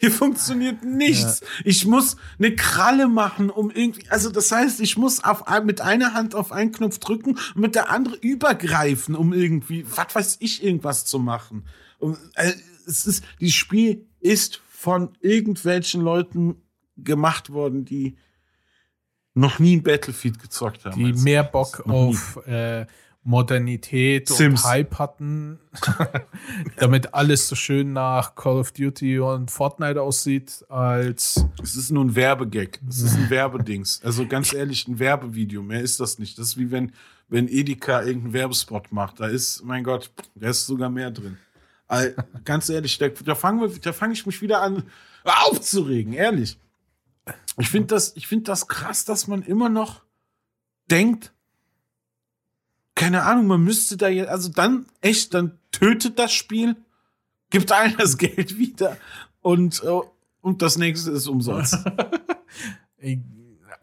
[0.04, 1.40] Hier funktioniert nichts.
[1.64, 6.14] Ich muss eine Kralle machen, um irgendwie, also das heißt, ich muss auf, mit einer
[6.14, 10.62] Hand auf einen Knopf drücken und mit der anderen übergreifen, um irgendwie, was weiß ich,
[10.62, 11.64] irgendwas zu machen.
[12.00, 12.52] Und, äh,
[12.86, 16.56] es ist, dieses Spiel ist von irgendwelchen Leuten
[16.98, 18.18] gemacht worden, die
[19.34, 21.00] noch nie ein Battlefield gezockt haben.
[21.00, 22.88] die Also, mehr Bock auf äh,
[23.24, 24.64] Modernität Sims.
[24.64, 25.60] und Hype hatten,
[26.78, 32.04] damit alles so schön nach Call of Duty und Fortnite aussieht, als Es ist nur
[32.04, 32.80] ein Werbegag.
[32.88, 34.02] Es ist ein Werbedings.
[34.04, 35.62] Also ganz ehrlich, ein Werbevideo.
[35.62, 36.38] Mehr ist das nicht.
[36.38, 36.92] Das ist wie wenn,
[37.30, 39.20] wenn Edeka irgendeinen Werbespot macht.
[39.20, 41.38] Da ist, mein Gott, da ist sogar mehr drin.
[42.44, 44.84] Ganz ehrlich, da, da fange fang ich mich wieder an
[45.24, 46.58] aufzuregen, ehrlich.
[47.58, 50.02] Ich finde das, ich find das krass, dass man immer noch
[50.90, 51.34] denkt,
[52.96, 56.76] keine Ahnung, man müsste da jetzt, also dann echt, dann tötet das Spiel,
[57.50, 58.98] gibt allen das Geld wieder
[59.42, 60.02] und, äh,
[60.42, 61.78] und das nächste ist umsonst.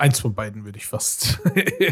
[0.00, 1.40] eins von beiden würde ich fast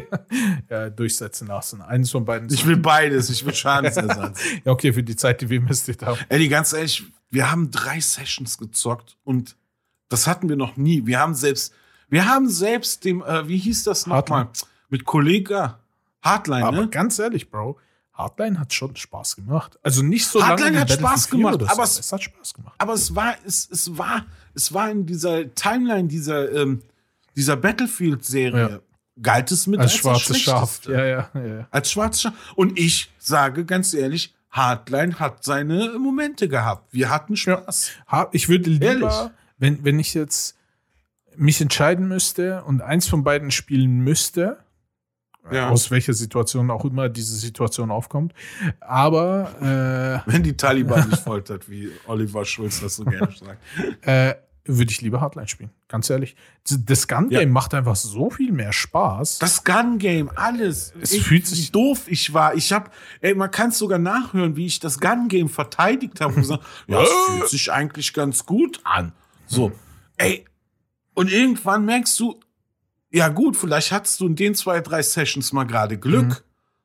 [0.71, 1.83] ja, durchsetzen lassen.
[1.83, 2.51] Eins von beiden.
[2.53, 4.41] Ich will beides, ich will Schadensersatz.
[4.65, 6.19] ja, okay, für die Zeit, die wir investiert haben.
[6.29, 9.57] Eddie, ganz ehrlich, wir haben drei Sessions gezockt und
[10.09, 11.05] das hatten wir noch nie.
[11.05, 11.75] Wir haben selbst,
[12.09, 14.49] wir haben selbst dem, äh, wie hieß das nochmal?
[14.89, 15.79] Mit Kollega
[16.23, 16.89] Hardline, Aber ne?
[16.89, 17.79] ganz ehrlich, Bro,
[18.13, 19.79] Hardline hat schon Spaß gemacht.
[19.83, 22.23] Also nicht so Hardline lange hat Spaß 4 gemacht, oder so, aber es- es hat
[22.23, 22.75] Spaß gemacht.
[22.79, 26.83] Aber es war, es, es war, es war in dieser Timeline dieser, ähm,
[27.37, 28.69] dieser Battlefield-Serie.
[28.71, 28.79] Ja.
[29.21, 30.81] Galt es mit Als das schwarzes Schaf.
[30.87, 31.45] Ja, ja, ja.
[31.47, 31.69] ja.
[31.71, 32.33] Als schwarzes Schaf.
[32.55, 36.93] Und ich sage ganz ehrlich, Hardline hat seine Momente gehabt.
[36.93, 37.91] Wir hatten Spaß.
[38.09, 39.31] Ha- Ich würde lieber, Ehrlich?
[39.59, 40.57] wenn, wenn ich jetzt
[41.37, 44.59] mich entscheiden müsste und eins von beiden spielen müsste,
[45.53, 45.71] Ja.
[45.71, 48.33] aus welcher Situation auch immer diese Situation aufkommt,
[48.81, 53.59] aber Wenn die Taliban nicht foltert, wie Oliver Schulz das so gerne sagt.
[54.07, 54.35] äh, äh,
[54.71, 56.37] würde ich lieber Hardline spielen, ganz ehrlich.
[56.69, 57.47] Das Gun-Game Ja.
[57.49, 59.39] macht einfach so viel mehr Spaß.
[59.39, 60.93] Das Gun-Game, alles.
[61.01, 62.55] Es ich, fühlt sich- wie doof ich war.
[62.55, 62.93] Ich hab,
[63.23, 67.01] ey, man kann es sogar nachhören, wie ich das Gun-Game verteidigt habe und gesagt, ja,
[67.03, 69.13] es fühlt sich eigentlich ganz gut an.
[69.47, 69.73] So,
[70.19, 70.45] ey.
[71.15, 72.39] Und irgendwann merkst du,
[73.11, 76.27] ja gut, vielleicht hattest du in den zwei, drei Sessions mal gerade Glück.
[76.29, 76.37] Mhm.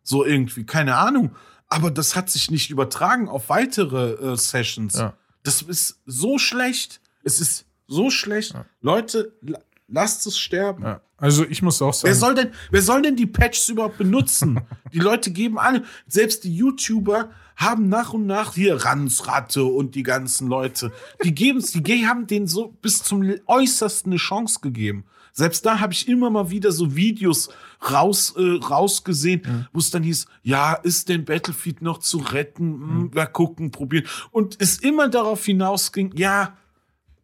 [0.04, 1.36] So irgendwie, keine Ahnung.
[1.68, 4.96] Aber das hat sich nicht übertragen auf weitere äh, Sessions.
[4.96, 5.14] Ja.
[5.44, 7.02] Das ist so schlecht.
[7.24, 8.54] Es ist so schlecht.
[8.82, 10.84] Leute, la lasst es sterben.
[10.84, 11.02] ja.
[11.18, 14.60] Also ich muss auch sagen, Wer soll denn, wer soll denn die Patches überhaupt benutzen?
[14.94, 20.04] die Leute geben alle, selbst die YouTuber haben nach und nach hier Ransratte und die
[20.04, 20.92] ganzen Leute,
[21.24, 25.06] die geben's, die ge- haben denen so bis zum äußersten eine Chance gegeben.
[25.36, 27.50] Selbst da habe ich immer mal wieder so Videos
[27.92, 29.68] raus, äh, rausgesehen, Mhm.
[29.74, 32.68] wo es dann hieß, ja, ist denn Battlefield noch zu retten?
[32.78, 32.90] Mhm.
[32.90, 34.06] Hm, wir gucken, probieren.
[34.32, 36.56] Und es immer darauf hinausging, ja,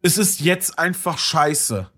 [0.02, 1.88] es ist jetzt einfach scheiße.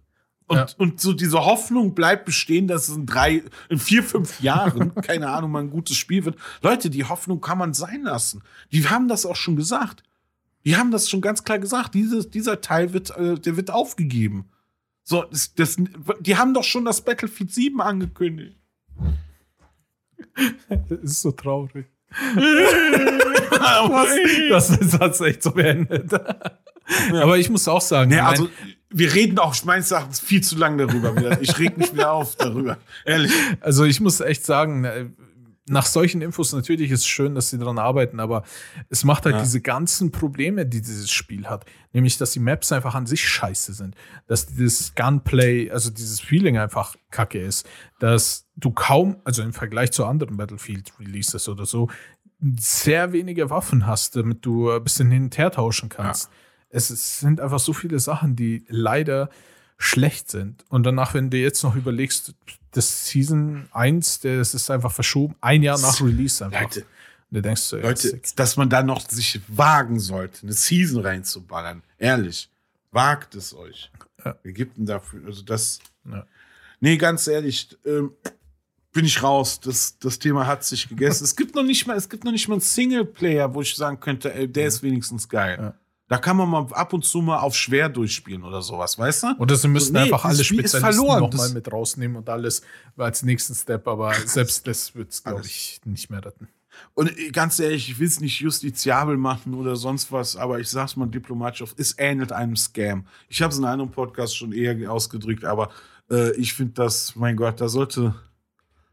[0.48, 0.66] Und, Ja.
[0.76, 5.30] und so diese Hoffnung bleibt bestehen, dass es in drei, in vier, fünf Jahren, keine
[5.30, 6.36] Ahnung, mal ein gutes Spiel wird.
[6.60, 8.42] Leute, die Hoffnung kann man sein lassen.
[8.70, 10.02] Die haben das auch schon gesagt.
[10.66, 11.94] Die haben das schon ganz klar gesagt.
[11.94, 14.44] Dieses, dieser Teil wird, äh, der wird aufgegeben.
[15.04, 15.76] So, das, das,
[16.20, 18.56] die haben doch schon das Battlefield 7 angekündigt.
[20.68, 21.86] Das ist so traurig.
[24.50, 26.12] das ist das echt so beendet.
[26.12, 28.48] Aber ich muss auch sagen, Nee, also,
[28.90, 31.40] wir reden auch meines Erachtens viel zu lange darüber.
[31.40, 32.78] Ich reg mich wieder auf darüber.
[33.04, 33.32] Ehrlich.
[33.60, 35.16] Also ich muss echt sagen,
[35.68, 38.42] nach solchen Infos natürlich ist es schön, dass sie daran arbeiten, aber
[38.88, 39.42] es macht halt Ja.
[39.42, 41.64] diese ganzen Probleme, die dieses Spiel hat.
[41.92, 43.94] Nämlich, dass die Maps einfach an sich scheiße sind.
[44.26, 47.68] Dass dieses Gunplay, also dieses Feeling einfach kacke ist.
[48.00, 51.88] Dass du kaum, also im Vergleich zu anderen Battlefield-Releases oder so,
[52.58, 56.28] sehr wenige Waffen hast, damit du ein bisschen hin und her tauschen kannst.
[56.70, 59.28] Es ist, sind einfach so viele Sachen, die leider
[59.78, 60.64] schlecht sind.
[60.68, 62.34] Und danach, wenn du jetzt noch überlegst,
[62.72, 66.62] das Season 1, das ist einfach verschoben, ein Jahr nach Release einfach.
[66.62, 66.86] Leute, Und
[67.30, 71.82] du denkst so, ja, Leute, dass man da noch sich wagen sollte, eine Season reinzuballern.
[71.98, 72.50] Ehrlich.
[72.90, 73.90] Wagt es euch.
[74.24, 74.36] Ja.
[74.42, 75.80] Wir gibt denn dafür, also das.
[76.10, 76.26] Ja.
[76.80, 78.12] Nee, ganz ehrlich, ähm,
[78.92, 79.60] bin ich raus.
[79.60, 81.24] Das, das Thema hat sich gegessen.
[81.24, 84.00] es gibt noch nicht mal, es gibt noch nicht mal einen Singleplayer, wo ich sagen
[84.00, 85.58] könnte, ey, der ist wenigstens geil.
[85.60, 85.74] Ja.
[86.12, 89.26] Da kann man mal ab und zu mal auf schwer durchspielen oder sowas, weißt du?
[89.38, 91.20] Oder sie müssten nee, einfach alle Spezialisten verloren.
[91.20, 92.60] nochmal mit rausnehmen und alles
[92.98, 96.48] als nächsten Step, aber selbst das wird es, glaube ich, nicht mehr retten.
[96.92, 100.68] Und äh, ganz ehrlich, ich will es nicht justiziabel machen oder sonst was, aber ich
[100.68, 103.06] sag's mal diplomatisch auf, es ähnelt einem Scam.
[103.30, 105.70] Ich habe es in einem Podcast schon eher ausgedrückt, aber
[106.10, 108.14] äh, ich finde das, mein Gott, da sollte.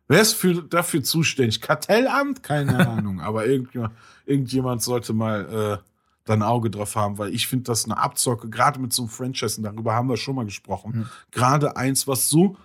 [0.07, 1.59] Wer ist für, dafür zuständig?
[1.59, 2.43] Kartellamt?
[2.43, 3.93] Keine Ahnung, aber irgendjemand,
[4.26, 5.89] irgendjemand sollte mal äh,
[6.30, 9.10] da ein Auge drauf haben, weil ich finde das eine Abzocke, gerade mit so einem
[9.10, 11.10] Franchise, und darüber haben wir schon mal gesprochen.
[11.32, 12.56] Gerade eins, was so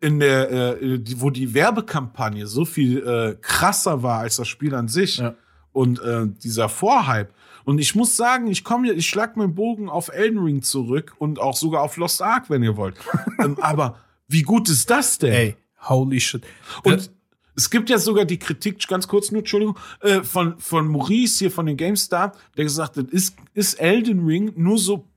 [0.00, 0.50] in der,
[0.82, 5.18] äh, die, wo die Werbekampagne so viel äh, krasser war als das Spiel an sich
[5.18, 5.34] Ja.
[5.72, 7.30] und äh, dieser Vorhype.
[7.64, 11.38] Und ich muss sagen, ich komme ich schlag meinen Bogen auf Elden Ring zurück und
[11.38, 12.96] auch sogar auf Lost Ark, wenn ihr wollt.
[13.38, 13.96] ähm, aber
[14.28, 15.32] wie gut ist das denn?
[15.32, 15.56] Ey,
[15.88, 16.44] holy shit.
[16.82, 17.10] Und
[17.56, 21.50] es gibt ja sogar die Kritik, ganz kurz nur, Entschuldigung, äh, von, von Maurice hier
[21.50, 25.08] von den GameStar, der gesagt hat, ist, ist Elden Ring nur so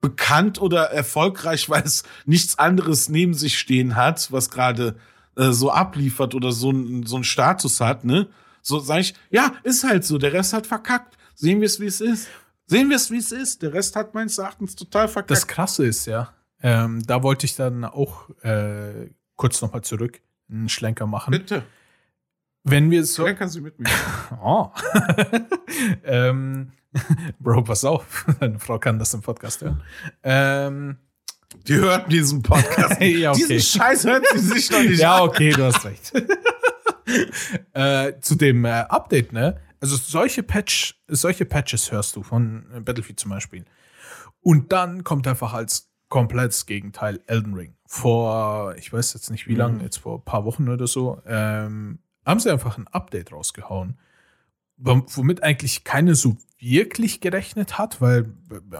[0.00, 4.96] bekannt oder erfolgreich, weil es nichts anderes neben sich stehen hat, was gerade
[5.36, 8.28] äh, so abliefert oder so einen so einen Status hat, ne?
[8.62, 11.16] So sage ich, ja, ist halt so, der Rest hat verkackt.
[11.34, 12.28] Sehen wir es, wie es ist.
[12.66, 13.62] Sehen wir es, wie es ist.
[13.62, 15.30] Der Rest hat meines Erachtens total verkackt.
[15.30, 20.20] Das Krasse ist ja, ähm, da wollte ich dann auch äh, kurz nochmal zurück
[20.50, 21.30] einen Schlenker machen.
[21.30, 21.62] Bitte,
[22.64, 23.24] Wenn wir so.
[23.34, 23.88] kannst du mit mir.
[24.42, 24.70] Oh.
[26.04, 26.72] ähm,
[27.38, 28.26] Bro, pass auf.
[28.40, 29.82] Deine Frau kann das im Podcast hören.
[30.22, 30.96] Ähm,
[31.66, 33.00] Die hört diesen Podcast.
[33.00, 33.44] Ja, okay.
[33.48, 36.12] Diesen Scheiß hört sie sich noch nicht ja, okay, du hast recht.
[37.74, 39.60] äh, zu dem äh, Update, ne?
[39.80, 43.64] Also solche Patch, solche Patches hörst du von Battlefield zum Beispiel.
[44.40, 47.76] Und dann kommt einfach als komplettes Gegenteil Elden Ring.
[47.90, 49.58] Vor, ich weiß jetzt nicht wie Mhm.
[49.58, 53.98] lange, jetzt vor ein paar Wochen oder so, ähm, haben sie einfach ein Update rausgehauen,
[54.76, 58.30] wom- womit eigentlich keine so wirklich gerechnet hat, weil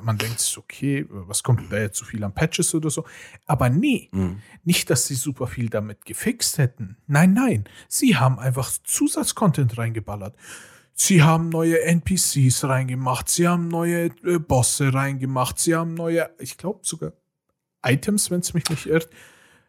[0.02, 3.06] man denkt, sich, okay, was kommt da jetzt so viel an Patches oder so.
[3.46, 4.42] Aber nee, Mhm.
[4.64, 6.98] nicht, dass sie super viel damit gefixt hätten.
[7.06, 7.64] Nein, nein.
[7.88, 10.36] Sie haben einfach Zusatzcontent reingeballert.
[10.92, 13.30] Sie haben neue NPCs reingemacht.
[13.30, 15.58] Sie haben neue äh, Bosse reingemacht.
[15.58, 17.12] Sie haben neue, ich glaube sogar
[17.84, 19.08] Items, wenn es mich nicht irrt.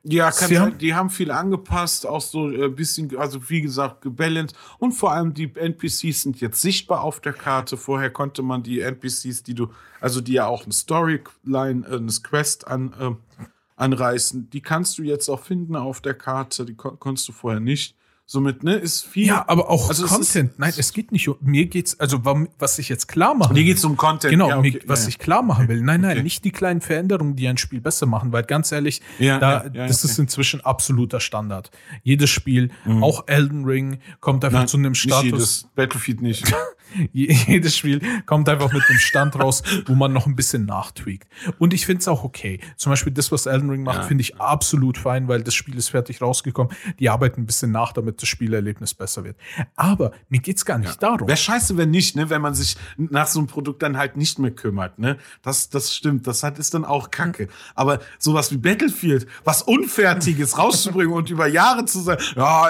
[0.04, 4.56] Ja, kann haben- die haben viel angepasst, auch so ein bisschen, also wie gesagt, gebalanced.
[4.78, 7.76] Und vor allem die NPCs sind jetzt sichtbar auf der Karte.
[7.76, 9.68] Vorher konnte man die NPCs, die du,
[10.00, 13.44] also die ja auch eine Storyline, äh, eine Quest an, äh,
[13.76, 16.66] anreißen, die kannst du jetzt auch finden auf der Karte.
[16.66, 17.96] Die kon konntest du vorher nicht.
[18.32, 19.26] Somit, ne, ist viel.
[19.26, 20.60] Ja, aber auch Also Content.
[20.60, 22.22] Nein, es geht nicht um, mir geht's, also
[22.60, 24.30] was ich jetzt klar machen Mir geht's um Content.
[24.30, 25.10] Genau, ja, mir, okay, was ja, ja.
[25.10, 25.82] ich klar machen will.
[25.82, 26.22] Nein, nein, Okay.
[26.22, 30.12] nicht die kleinen Veränderungen, die ein Spiel besser machen, weil ganz ehrlich, da, das okay.
[30.12, 31.72] ist inzwischen absoluter Standard.
[32.04, 32.70] Jedes Spiel,
[33.02, 35.24] auch Elden Ring, kommt einfach Nein, zu einem Nicht Status.
[35.24, 36.54] jedes Battlefield nicht.
[37.14, 41.28] jedes Spiel kommt einfach mit einem Stand raus, wo man noch ein bisschen nachtweakt.
[41.58, 42.60] Und ich finde es auch okay.
[42.78, 44.04] Zum Beispiel das, was Elden Ring macht, ja.
[44.04, 46.74] finde ich absolut fein, weil das Spiel ist fertig rausgekommen.
[47.00, 49.38] Die arbeiten ein bisschen nach, damit das Spielerlebnis besser wird.
[49.76, 51.10] Aber mir geht's gar nicht ja.
[51.10, 51.28] darum.
[51.28, 52.30] Wäre scheiße, wenn nicht, ne?
[52.30, 55.00] wenn man sich nach so einem Produkt dann halt nicht mehr kümmert.
[55.00, 55.18] Ne?
[55.42, 56.28] Das, das stimmt.
[56.28, 57.44] Das hat, ist dann auch Kacke.
[57.44, 57.50] Mhm.
[57.76, 62.70] Aber sowas wie Battlefield, was Unfertiges rauszubringen und über Jahre zu sagen, ja,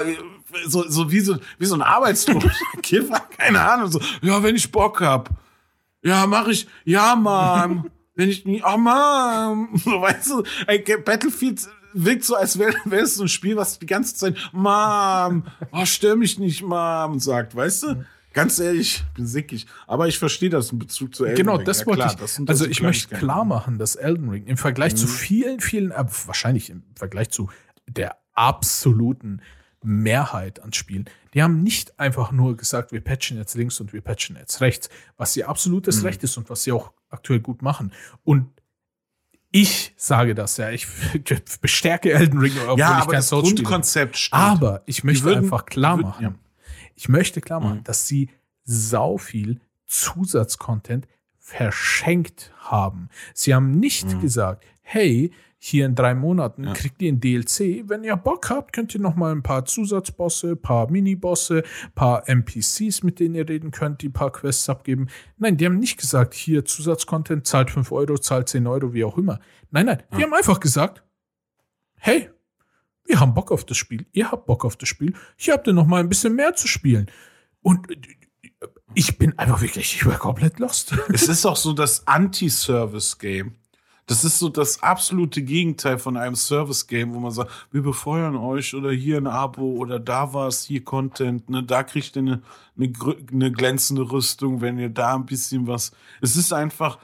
[0.66, 2.44] so, so wie so, wie so ein Arbeitsdruck.
[2.82, 3.92] Kiffer, keine Ahnung.
[3.92, 5.30] So, ja, wenn ich Bock hab.
[6.04, 6.68] Ja, mach ich.
[6.86, 7.90] Ja, Mann.
[8.16, 9.70] wenn ich nie, oh Mann.
[9.84, 10.44] So, weißt du,
[11.04, 15.46] Battlefield wirkt so, als wäre wär es so ein Spiel, was die ganze Zeit, Mom,
[15.72, 18.06] oh, stör mich nicht, Mom, sagt, weißt du?
[18.32, 19.66] Ganz ehrlich, bin sickig.
[19.88, 21.60] Aber ich verstehe das in Bezug zu Elden genau, Ring.
[21.60, 22.50] Genau, das ja, wollte klar, ich.
[22.50, 24.98] also ich möchte klar machen, dass Elden Ring im Vergleich mhm.
[24.98, 27.50] zu vielen, vielen, äh, wahrscheinlich im Vergleich zu
[27.88, 29.42] der absoluten
[29.82, 34.02] Mehrheit an Spielen, die haben nicht einfach nur gesagt, wir patchen jetzt links und wir
[34.02, 36.06] patchen jetzt rechts, was ihr absolutes mhm.
[36.08, 37.92] Recht ist und was sie auch aktuell gut machen.
[38.24, 38.50] Und
[39.52, 40.88] ich sage das ja, ich
[41.62, 44.42] bestärke Elden Ring, obwohl ja, kein das Grundkonzept stimmt.
[44.42, 46.84] Aber ich möchte würden, einfach klar machen, würden, ja.
[46.96, 47.84] ich möchte klar machen, mhm.
[47.84, 48.30] dass sie
[48.64, 51.08] sau viel Zusatzcontent
[51.40, 53.10] verschenkt haben.
[53.34, 54.22] Sie haben nicht mhm.
[54.22, 55.32] gesagt, hey,
[55.62, 56.74] hier in drei Monaten ja.
[56.74, 57.84] kriegt ihr ein DLC.
[57.88, 61.64] Wenn ihr Bock habt, könnt ihr noch mal ein paar Zusatzbosse, paar Minibosse,
[61.96, 65.08] paar NPCs, mit denen ihr reden könnt, die ein paar Quests abgeben.
[65.38, 69.18] Nein, die haben nicht gesagt, hier Zusatzcontent, zahlt 5 Euro, zahlt 10 Euro, wie auch
[69.18, 69.40] immer.
[69.70, 71.04] Nein, nein, die haben einfach gesagt,
[71.98, 72.30] hey,
[73.06, 75.74] wir haben Bock auf das Spiel, ihr habt Bock auf das Spiel, hier habt ihr
[75.74, 77.12] noch mal ein bisschen mehr zu spielen.
[77.62, 77.88] Und
[78.94, 80.96] ich bin einfach wirklich, ich war komplett lost.
[81.14, 83.56] Es ist auch so das Anti-Service-Game.
[84.10, 88.74] Das ist so das absolute Gegenteil von einem Service-Game, wo man sagt, wir befeuern euch
[88.74, 92.42] oder hier ein Abo oder da war es, hier Content, ne, da kriegt ihr eine,
[92.76, 92.92] eine,
[93.32, 95.92] eine glänzende Rüstung, wenn ihr da ein bisschen was.
[96.22, 96.98] Es ist einfach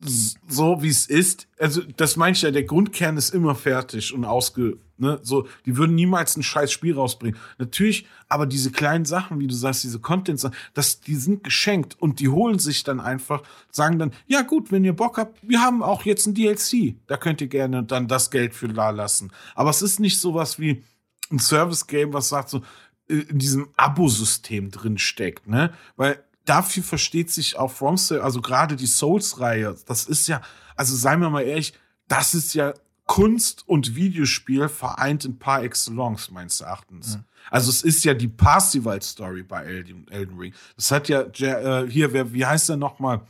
[0.00, 1.48] so, wie es ist.
[1.58, 5.76] Also, das meine ich ja, der Grundkern ist immer fertig und ausge, ne, so, die
[5.76, 7.38] würden niemals ein scheiß Spiel rausbringen.
[7.58, 12.20] Natürlich, aber diese kleinen Sachen, wie du sagst, diese Content, das, die sind geschenkt und
[12.20, 15.82] die holen sich dann einfach, sagen dann, ja gut, wenn ihr Bock habt, wir haben
[15.82, 16.96] auch jetzt ein DLC.
[17.06, 19.32] Da könnt ihr gerne dann das Geld für da lassen.
[19.54, 20.84] Aber es ist nicht sowas wie
[21.30, 22.62] ein Service-Game, was sagt so,
[23.08, 25.72] äh, in diesem Abo-System drin steckt, ne?
[25.96, 30.40] Weil dafür versteht sich auch FromSoftware, also gerade die Souls-Reihe, das ist ja,
[30.74, 31.74] also seien wir mal ehrlich,
[32.08, 32.72] das ist ja
[33.06, 37.16] Kunst und Videospiel vereint in par excellence, meines Erachtens.
[37.16, 37.24] Mhm.
[37.50, 40.52] Also es ist ja die Parsival-Story bei Elden, Elden, Ring.
[40.74, 43.20] Das hat ja äh, hier, wer, wie heißt der nochmal?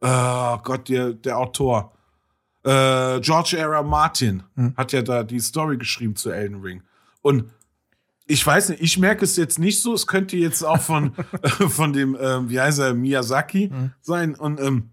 [0.00, 1.92] Oh Gott, der, der Autor.
[2.64, 3.72] Äh, George R.
[3.72, 3.82] R.
[3.82, 4.74] Martin mhm.
[4.76, 6.82] hat ja da die Story geschrieben zu Elden Ring.
[7.22, 7.50] Und
[8.30, 9.92] ich weiß nicht, ich merke es jetzt nicht so.
[9.92, 11.12] Es könnte jetzt auch von,
[11.68, 13.92] von dem, ähm, wie heißt er, Miyazaki mhm.
[14.00, 14.34] sein.
[14.36, 14.90] Und ähm,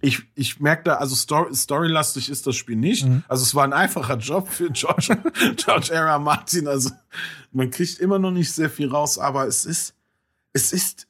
[0.00, 3.06] ich, ich merke da, also story, storylastig ist das Spiel nicht.
[3.06, 3.24] Mhm.
[3.28, 5.18] Also es war ein einfacher Job für George,
[5.56, 6.18] George R.
[6.18, 6.66] Martin.
[6.66, 6.90] Also
[7.52, 9.94] man kriegt immer noch nicht sehr viel raus, aber es ist,
[10.54, 11.06] es ist,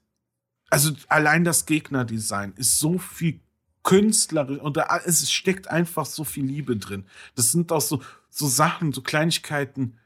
[0.68, 3.40] also allein das Gegnerdesign ist so viel
[3.84, 7.04] künstlerisch und da, es steckt einfach so viel Liebe drin.
[7.36, 9.98] Das sind auch so, so Sachen, so Kleinigkeiten,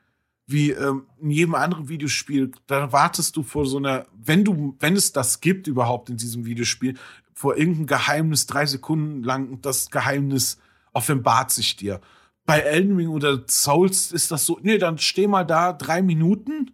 [0.49, 4.97] wie ähm, in jedem anderen Videospiel, da wartest du vor so einer, wenn du, wenn
[4.97, 6.95] es das gibt überhaupt in diesem Videospiel,
[7.35, 10.59] vor irgendeinem Geheimnis drei Sekunden lang das Geheimnis
[10.95, 12.01] offenbart sich dir.
[12.47, 16.71] Bei Elden Ring oder Souls ist das so, nee, dann steh mal da drei Minuten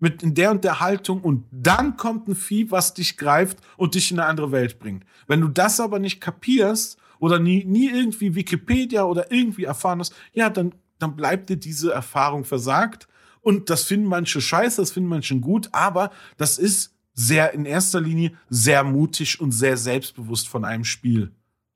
[0.00, 3.94] mit in der und der Haltung und dann kommt ein Vieh, was dich greift und
[3.94, 5.04] dich in eine andere Welt bringt.
[5.28, 10.12] Wenn du das aber nicht kapierst oder nie, nie irgendwie Wikipedia oder irgendwie erfahren hast,
[10.32, 13.08] ja, dann dann bleibt dir diese Erfahrung versagt.
[13.40, 18.00] Und das finden manche scheiße, das finden manche gut, aber das ist sehr, in erster
[18.00, 21.32] Linie sehr mutig und sehr selbstbewusst von einem Spiel.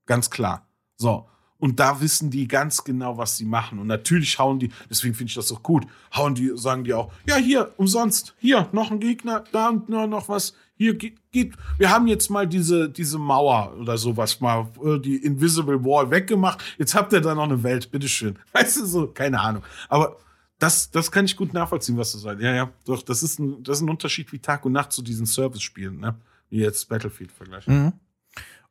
[0.07, 0.66] Ganz klar.
[0.97, 1.27] So.
[1.59, 3.79] Und da wissen die ganz genau, was sie machen.
[3.79, 7.12] Und natürlich hauen die, deswegen finde ich das auch gut, hauen die, sagen die auch,
[7.27, 12.07] ja, hier, umsonst, hier, noch ein Gegner, da und noch was, hier geht, wir haben
[12.07, 16.64] jetzt mal diese, diese Mauer oder sowas mal, äh, die Invisible Wall weggemacht.
[16.78, 18.39] Jetzt habt ihr da noch eine Welt, bitteschön.
[18.53, 19.62] Weißt du, so, keine Ahnung.
[19.91, 20.16] Aber
[20.59, 22.43] das, das kann ich gut nachvollziehen, was du sagst.
[22.43, 25.03] Ja, ja, doch, das ist ein, das ist ein Unterschied wie Tag und Nacht zu
[25.03, 26.16] diesen Service-Spielen, ne?
[26.49, 27.85] Wie jetzt Battlefield vergleichen.
[27.85, 27.93] Mhm.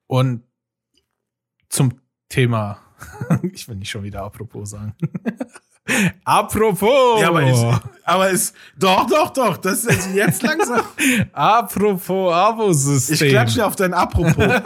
[0.07, 0.43] Und
[1.69, 2.79] zum Thema,
[3.53, 4.95] ich will nicht schon wieder apropos sagen.
[6.23, 7.21] Apropos.
[7.21, 7.65] Ja, aber ist,
[8.03, 10.85] aber ist, doch, doch, doch, das ist jetzt langsam.
[11.33, 13.27] Apropos Abo-System.
[13.27, 14.35] Ich klatsche auf dein Apropos.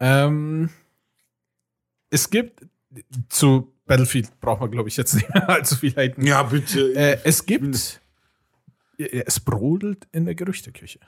[0.00, 0.70] ähm,
[2.10, 2.66] es gibt
[3.28, 6.26] zu Battlefield braucht man, glaube ich, jetzt nicht mehr allzu viel halten.
[6.26, 6.94] Ja, bitte.
[6.94, 8.00] Äh, es gibt
[8.98, 11.00] Es brodelt in der Gerüchteküche.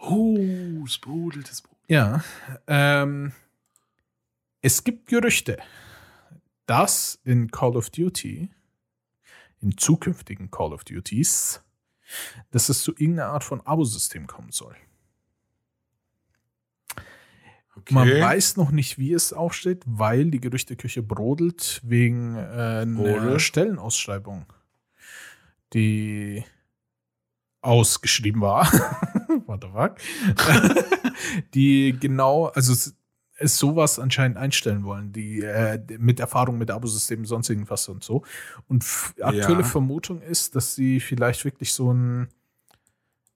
[0.00, 1.76] Oh, es brodelt, es brodelt.
[1.88, 2.24] Ja.
[2.66, 3.32] Ähm,
[4.60, 5.58] es gibt Gerüchte,
[6.66, 8.50] dass in Call of Duty,
[9.60, 11.62] in zukünftigen Call of Duties,
[12.50, 14.76] dass es zu irgendeiner Art von Abo-System kommen soll.
[17.76, 17.94] Okay.
[17.94, 23.38] Man weiß noch nicht, wie es aufsteht, weil die Gerüchteküche brodelt wegen äh, einer?
[23.38, 24.46] Stellenausschreibung,
[25.74, 26.42] die
[27.60, 28.66] ausgeschrieben war.
[29.46, 29.96] What the fuck?
[31.54, 32.92] die genau, also
[33.38, 38.22] es, sowas anscheinend einstellen wollen, die äh, mit Erfahrung mit Abosystemen, sonst irgendwas und so.
[38.68, 38.84] Und
[39.20, 39.64] aktuelle Ja.
[39.64, 42.28] Vermutung ist, dass sie vielleicht wirklich so ein,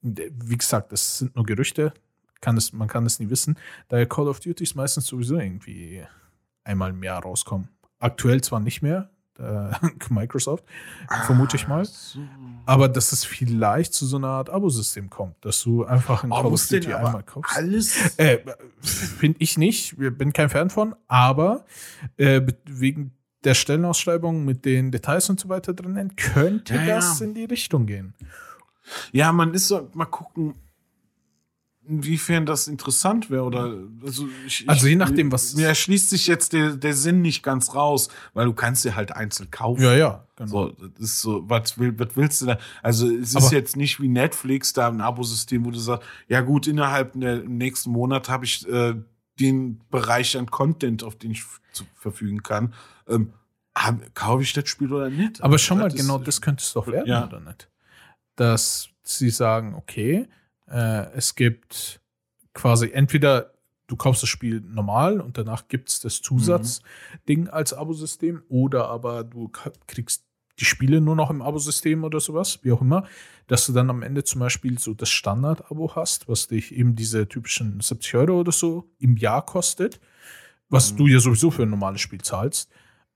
[0.02, 1.92] wie gesagt, das sind nur Gerüchte,
[2.40, 6.02] kann es, man kann es nie wissen, da Call of Duty meistens sowieso irgendwie
[6.64, 7.68] einmal im Jahr rauskommen.
[7.98, 9.10] Aktuell zwar nicht mehr,
[9.40, 10.64] äh, Microsoft,
[11.26, 11.80] vermute ich mal.
[11.80, 12.20] Ah, so.
[12.66, 16.36] aber dass es vielleicht zu so einer Art Abosystem kommt, dass du einfach ein Oh,
[16.42, 17.56] Call of Duty einmal kaufst.
[17.56, 18.16] alles.
[18.18, 18.38] Äh,
[18.80, 21.64] Finde ich nicht, bin kein Fan von, aber
[22.16, 23.12] äh, wegen
[23.44, 26.94] der Stellenausschreibung mit den Details und so weiter drinnen, könnte Ja, ja.
[26.96, 28.14] das in die Richtung gehen.
[29.12, 30.54] Ja, man ist so, mal gucken,
[31.90, 33.42] inwiefern das interessant wäre.
[33.44, 33.74] Oder
[34.04, 37.74] also, ich, Also je nachdem, was- Mir erschließt sich jetzt der, der Sinn nicht ganz
[37.74, 39.82] raus, weil du kannst dir halt einzeln kaufen.
[39.82, 40.48] Ja, ja, genau.
[40.50, 42.58] So, das ist so, was, will, was willst du da?
[42.82, 46.40] Also, es ist Aber- jetzt nicht wie Netflix, da ein Abosystem, wo du sagst, ja
[46.40, 48.94] gut, innerhalb der nächsten Monat habe ich äh,
[49.40, 51.42] den Bereich an Content, auf den ich
[51.94, 52.74] verfügen kann.
[53.08, 53.32] Ähm,
[53.74, 55.42] hab, kaufe ich das Spiel oder nicht?
[55.42, 57.26] Aber schon mal, Das ist- genau das könnte es doch werden, Ja.
[57.26, 57.68] oder nicht?
[58.36, 60.28] Dass sie sagen, okay,
[60.70, 62.00] äh, es gibt
[62.54, 63.52] quasi entweder
[63.86, 69.24] du kaufst das Spiel normal und danach gibt es das Zusatzding als Abosystem oder aber
[69.24, 69.50] du
[69.86, 70.24] kriegst
[70.58, 73.04] die Spiele nur noch im Abosystem oder sowas, wie auch immer,
[73.46, 77.26] dass du dann am Ende zum Beispiel so das Standard-Abo hast, was dich eben diese
[77.28, 80.00] typischen 70 Euro oder so im Jahr kostet,
[80.68, 80.96] was Mhm.
[80.98, 82.70] du ja sowieso für ein normales Spiel zahlst.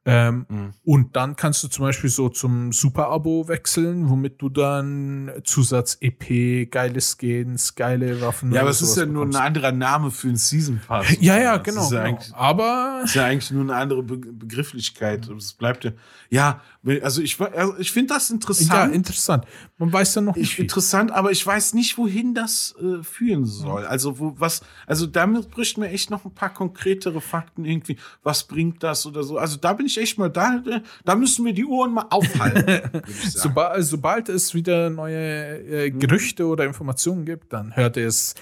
[0.06, 0.72] Ähm, Mhm.
[0.84, 7.00] und dann kannst du zum Beispiel so zum Super-Abo wechseln, womit du dann Zusatz-EP, geile
[7.00, 8.52] Skins, geile Waffen.
[8.52, 9.40] Ja, aber es ist ja nur ein bekommst.
[9.46, 11.06] anderer Name für einen Season Pass.
[11.20, 11.90] Ja, ja, genau.
[11.90, 12.18] Ja, genau.
[12.34, 15.28] Aber ist ja eigentlich nur eine andere Be Begrifflichkeit.
[15.30, 15.92] Es bleibt ja.
[16.30, 16.60] Ja,
[17.02, 18.94] also ich, also ich finde das ja, interessant.
[18.94, 19.44] interessant.
[19.78, 20.64] Man weiß ja noch nicht ich, viel.
[20.64, 23.86] interessant, aber ich weiß nicht, wohin das äh, führen soll.
[23.86, 27.96] Also wo was, also damit bräuchten wir echt noch ein paar konkretere Fakten irgendwie.
[28.22, 29.38] Was bringt das oder so?
[29.38, 30.62] Also da bin ich echt mal da.
[30.66, 33.02] äh, Da müssen wir die Ohren mal aufhalten.
[33.08, 33.82] ich sagen.
[33.82, 38.34] Sobald, es wieder neue äh, Gerüchte oder Informationen gibt, dann hört ihr es.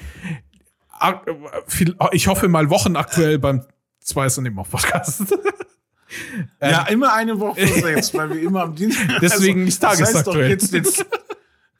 [1.26, 1.32] äh,
[1.66, 3.64] viel- Ich hoffe mal wochenaktuell beim
[4.00, 5.22] zwei und im Podcast.
[6.60, 9.08] ja, immer eine Woche jetzt, weil wir immer am Dienstag.
[9.10, 9.18] Ähm.
[9.20, 10.50] Deswegen nicht das heißt doch tagesaktuell.
[10.50, 11.06] jetzt, jetzt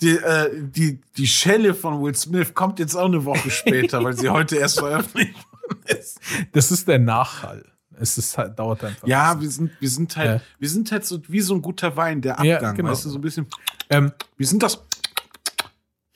[0.01, 4.15] die, äh, die, die Schelle von Will Smith kommt jetzt auch eine Woche später, weil
[4.15, 6.19] sie heute erst veröffentlicht worden ist.
[6.53, 7.65] Das ist der Nachhall.
[8.03, 9.07] Es ist halt, dauert einfach.
[9.07, 10.47] Ja, wir sind, wir sind halt, Ja.
[10.59, 12.91] wir sind halt so wie so ein guter Wein, der Ja, Abgang, genau.
[12.91, 13.47] weißt du, so ein bisschen.
[13.91, 14.83] Ähm, Wir sind das.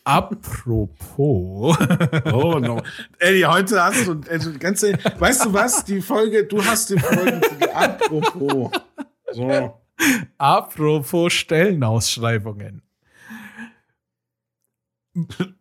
[0.05, 1.77] apropos.
[2.33, 2.83] Oh no.
[3.19, 5.85] Eddie, heute hast du, also ganz ehrlich, weißt du was?
[5.85, 7.41] Die Folge, du hast die Folge,
[7.75, 8.71] apropos.
[9.33, 9.81] So.
[10.39, 12.83] apropos Stellenausschreibungen.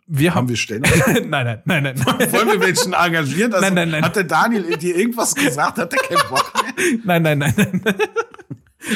[0.08, 0.50] Wir Haben haben.
[0.50, 0.84] wir Stellen?
[1.08, 1.96] nein, nein, nein, nein.
[2.32, 3.54] Wollen wir welchen engagieren?
[3.54, 4.04] Also, Nein, nein, nein.
[4.04, 5.78] Hat der Daniel dir irgendwas gesagt?
[5.78, 7.00] Hat er keinen Bock mehr?
[7.04, 7.96] Nein, nein, nein, nein.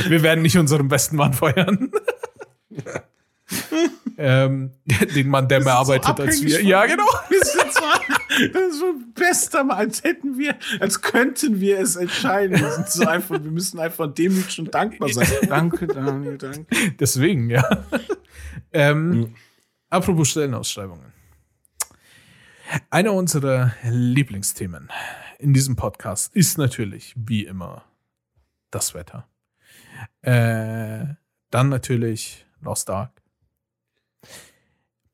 [0.08, 1.92] Wir werden nicht unseren besten Mann feuern.
[4.18, 4.72] ähm,
[5.16, 6.62] den Mann, der mehr arbeitet so als wir.
[6.62, 7.06] Ja, genau.
[7.30, 8.00] Wir sind zwar,
[8.72, 12.60] so bester Mal, als hätten wir, als könnten wir es entscheiden.
[12.60, 15.28] Wir sind so einfach, wir müssen einfach demütig und dankbar sein.
[15.48, 16.66] Danke, Daniel, danke.
[17.00, 17.64] Deswegen, ja.
[18.74, 19.36] ähm, Mhm.
[19.92, 21.14] Apropos Stellenausschreibungen.
[22.92, 24.92] Einer unserer Lieblingsthemen
[25.40, 27.84] in diesem Podcast ist natürlich, wie immer,
[28.70, 29.28] das Wetter.
[30.22, 31.16] Äh,
[31.50, 33.24] dann natürlich Lost Ark,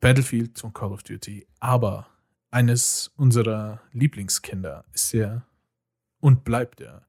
[0.01, 1.47] Battlefield und Call of Duty.
[1.61, 2.07] Aber
[2.51, 5.45] eines unserer Lieblingskinder ist ja
[6.19, 7.01] und bleibt ja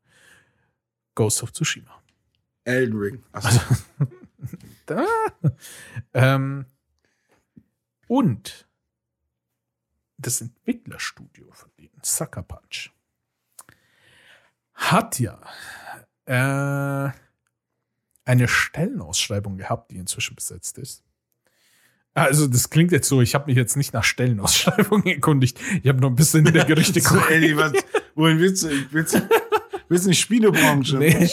[1.16, 2.00] Ghost of Tsushima.
[2.62, 3.22] Elden Ring.
[3.32, 3.60] Achso.
[4.86, 5.04] Da.
[6.14, 6.66] Ähm,
[8.09, 8.66] und
[10.18, 12.90] das Entwicklerstudio von denen, Sucker Punch,
[14.74, 15.40] hat ja
[16.26, 17.11] äh,
[18.24, 21.02] eine Stellenausschreibung gehabt, die inzwischen besetzt ist.
[22.14, 25.61] Also, das klingt jetzt so, ich habe mich jetzt nicht nach Stellenausschreibungen erkundigt.
[25.82, 27.72] Ich habe noch ein bisschen in der Gerüchte So, Eddie, was,
[28.14, 28.70] wohin willst du?
[28.90, 29.28] Willst du,
[29.88, 30.96] willst du die Spielebranche?
[30.96, 31.28] Nee.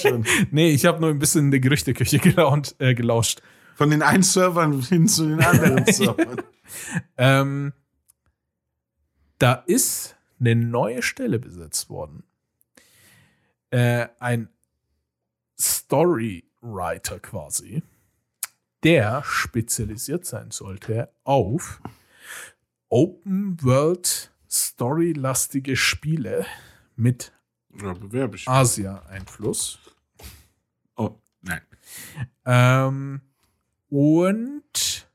[0.52, 3.42] Nee, ich habe nur ein bisschen in der Gerüchteküche gelaunt, äh, gelauscht.
[3.76, 6.42] Von den einen Servern hin zu den anderen Servern.
[7.18, 7.74] Ähm,
[9.40, 12.24] da ist eine neue Stelle besetzt worden.
[13.72, 14.50] Äh, ein
[15.60, 17.84] Storywriter quasi,
[18.84, 21.82] der spezialisiert sein sollte auf
[22.90, 26.46] Open World Story-lastige Spiele
[26.96, 27.34] mit
[27.82, 27.96] Ja.
[28.46, 29.80] Asia-Einfluss.
[30.96, 31.62] Oh, nein.
[32.46, 33.22] Ähm,
[33.94, 35.08] und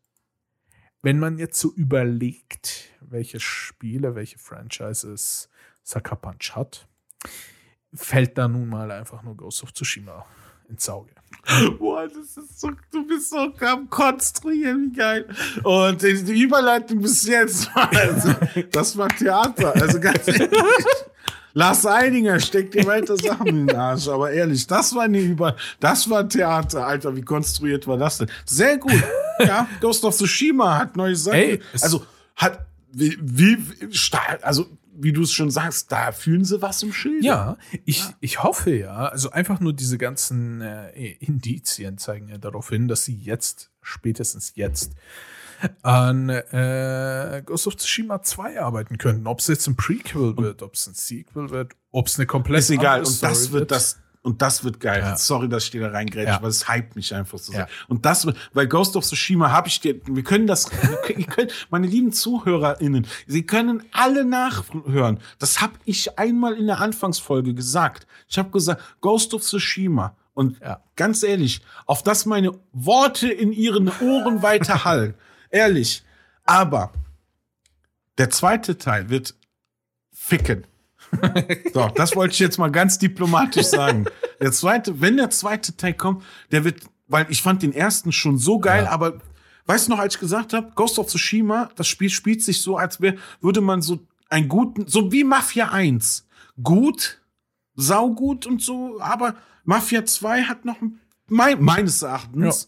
[1.03, 5.49] wenn man jetzt so überlegt, welche Spiele, welche Franchises
[5.83, 6.87] Sucker Punch hat,
[7.93, 10.25] fällt da nun mal einfach nur Ghost of Tsushima
[10.69, 11.11] ins Auge.
[11.81, 15.29] Boah, das ist so, du bist so am Konstruieren, wie geil.
[15.65, 18.33] Und die, Überleitung bis jetzt, also,
[18.71, 19.75] das war Theater.
[19.75, 20.51] Also ganz ehrlich.
[21.59, 25.57] Lars Eidinger steckt dir weiter Sachen in den Arsch, aber ehrlich, das war eine Über,
[25.81, 28.31] das war Theater, Alter, wie konstruiert war das denn?
[28.45, 29.03] Sehr gut.
[29.41, 31.39] Ja, Ghost of Tsushima hat neue Sachen.
[31.39, 32.07] Ey, also
[32.37, 33.59] hat wie, wie
[33.91, 34.67] stark, also
[35.01, 37.25] wie du es schon sagst, da fühlen sie was im Schild.
[37.25, 42.69] Ja, ich, ich hoffe ja, also einfach nur diese ganzen äh, Indizien zeigen ja darauf
[42.69, 44.93] hin, dass sie jetzt, spätestens jetzt,
[45.83, 49.27] an äh, Ghost of Tsushima 2 arbeiten könnten.
[49.27, 52.61] Ob es jetzt ein Prequel wird, ob es ein Sequel wird, ob es eine komplett
[52.61, 53.01] Ist egal.
[53.05, 53.99] Und das wird das.
[54.23, 55.01] Und das wird geil.
[55.01, 55.17] Ja.
[55.17, 56.43] Sorry, dass ich dir da reingrätsche, Ja.
[56.43, 57.61] weil es hypt mich einfach so sehr.
[57.63, 57.69] Ja.
[57.87, 60.69] Und das wird, weil Ghost of Tsushima habe ich dir, wir können das,
[61.09, 65.21] ihr könnt, meine lieben ZuhörerInnen, sie können alle nachhören.
[65.39, 68.07] Das habe ich einmal in der Anfangsfolge gesagt.
[68.29, 70.17] Ich habe gesagt, Ghost of Tsushima.
[70.35, 70.83] Und Ja.
[70.97, 75.15] ganz ehrlich, auf das meine Worte in ihren Ohren weiter hallen.
[75.51, 76.03] Ehrlich.
[76.45, 76.93] Aber
[78.19, 79.35] der zweite Teil wird
[80.13, 80.67] ficken.
[81.73, 84.05] So, das wollte ich jetzt mal ganz diplomatisch sagen.
[84.43, 88.37] Der zweite, wenn der zweite Teil kommt, der wird, weil ich fand den ersten schon
[88.37, 88.91] so geil, Ja.
[88.91, 89.21] aber
[89.65, 92.77] weißt du noch, als ich gesagt habe, Ghost of Tsushima, das Spiel spielt sich so,
[92.77, 96.27] als wär, würde man so einen guten, so wie Mafia 1.
[96.63, 97.23] Gut,
[97.75, 99.35] saugut und so, aber
[99.65, 102.67] Mafia 2 hat noch ein- mein, meines Erachtens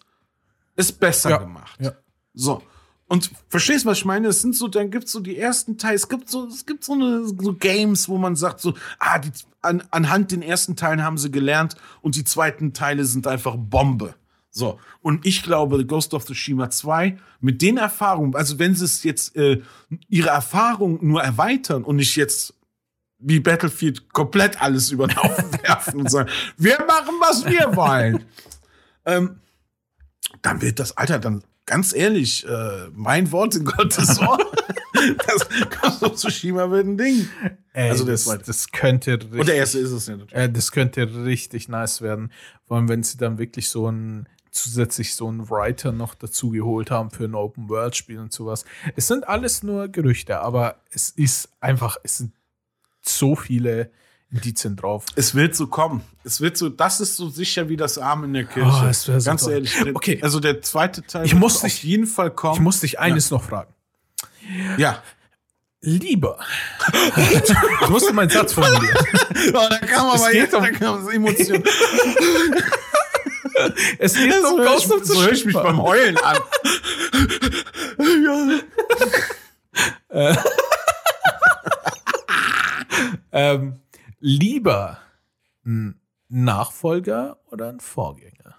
[0.76, 1.36] ist besser Ja.
[1.38, 1.78] gemacht.
[1.78, 1.92] Ja.
[2.32, 2.62] So.
[3.10, 4.28] Und verstehst du, was ich meine?
[4.28, 6.92] Es sind so, dann gibt's so die ersten Teile, es gibt so, es gibt so
[6.92, 9.32] eine, so Games, wo man sagt so, ah, die,
[9.62, 14.14] an, anhand den ersten Teilen haben sie gelernt und die zweiten Teile sind einfach Bombe.
[14.52, 14.78] So.
[15.02, 19.34] Und ich glaube, Ghost of Tsushima 2, mit den Erfahrungen, also wenn sie es jetzt,
[19.34, 19.60] äh,
[20.08, 22.54] ihre Erfahrung nur erweitern und nicht jetzt
[23.18, 28.24] wie Battlefield komplett alles über den Haufen werfen und sagen, wir machen, was wir wollen.
[29.04, 29.40] ähm,
[30.42, 34.38] dann wird das, Alter, dann ganz ehrlich, äh, mein Wort in Gottes Ohr,
[35.26, 35.48] das
[35.80, 37.28] Ghost of Tsushima wird ein Ding.
[37.72, 40.34] Ey, Also das, das könnte richtig, Und der erste ist es ja natürlich.
[40.34, 42.32] äh, das könnte richtig nice werden.
[42.66, 46.90] Vor allem, wenn sie dann wirklich so ein zusätzlich so einen Writer noch dazu geholt
[46.90, 48.64] haben für ein Open World Spiel und sowas.
[48.96, 52.32] Es sind alles nur Gerüchte, aber es ist einfach, es sind
[53.00, 53.92] so viele
[54.32, 55.04] Indizien drauf.
[55.16, 56.02] Es wird so kommen.
[56.24, 58.70] Es wird so, das ist so sicher wie das Arm in der Kirche.
[58.82, 59.52] Oh, es so Ganz toll.
[59.54, 59.74] ehrlich.
[59.82, 60.18] der- Okay.
[60.22, 62.54] Also der zweite Teil Ich muss auf dich- jeden Fall kommen.
[62.54, 63.72] Ich muss dich eines noch fragen.
[64.78, 65.02] ja.
[65.82, 66.38] Lieber.
[67.16, 68.96] ich musste meinen Satz formulieren.
[69.54, 71.64] Oh, da kam Es aber geht jetzt, um- da kam so Emotion.
[73.98, 76.38] Es geht um so höre ich, Ghost of so höre ich mich beim Heulen an.
[80.12, 80.36] ja.
[83.32, 83.80] Ähm,
[84.20, 84.98] lieber
[85.64, 88.56] ein Nachfolger oder ein Vorgänger?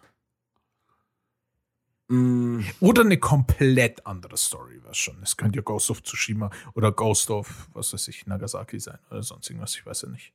[2.11, 5.15] Mm, Oder eine komplett andere Story, was schon.
[5.23, 9.23] Es könnte ja Ghost of Tsushima oder Ghost of, was weiß ich, Nagasaki sein oder
[9.23, 10.33] sonst irgendwas, ich weiß ja nicht.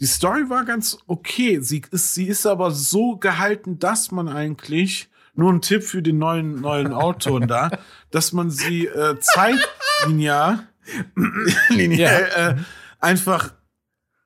[0.00, 1.60] Die Story war ganz okay.
[1.60, 6.18] Sie ist, sie ist aber so gehalten, dass man eigentlich, nur ein Tipp für den
[6.18, 7.70] neuen, neuen Autor da,
[8.10, 10.66] dass man sie äh, zeitlinear
[11.68, 12.56] linear, äh,
[12.98, 13.54] einfach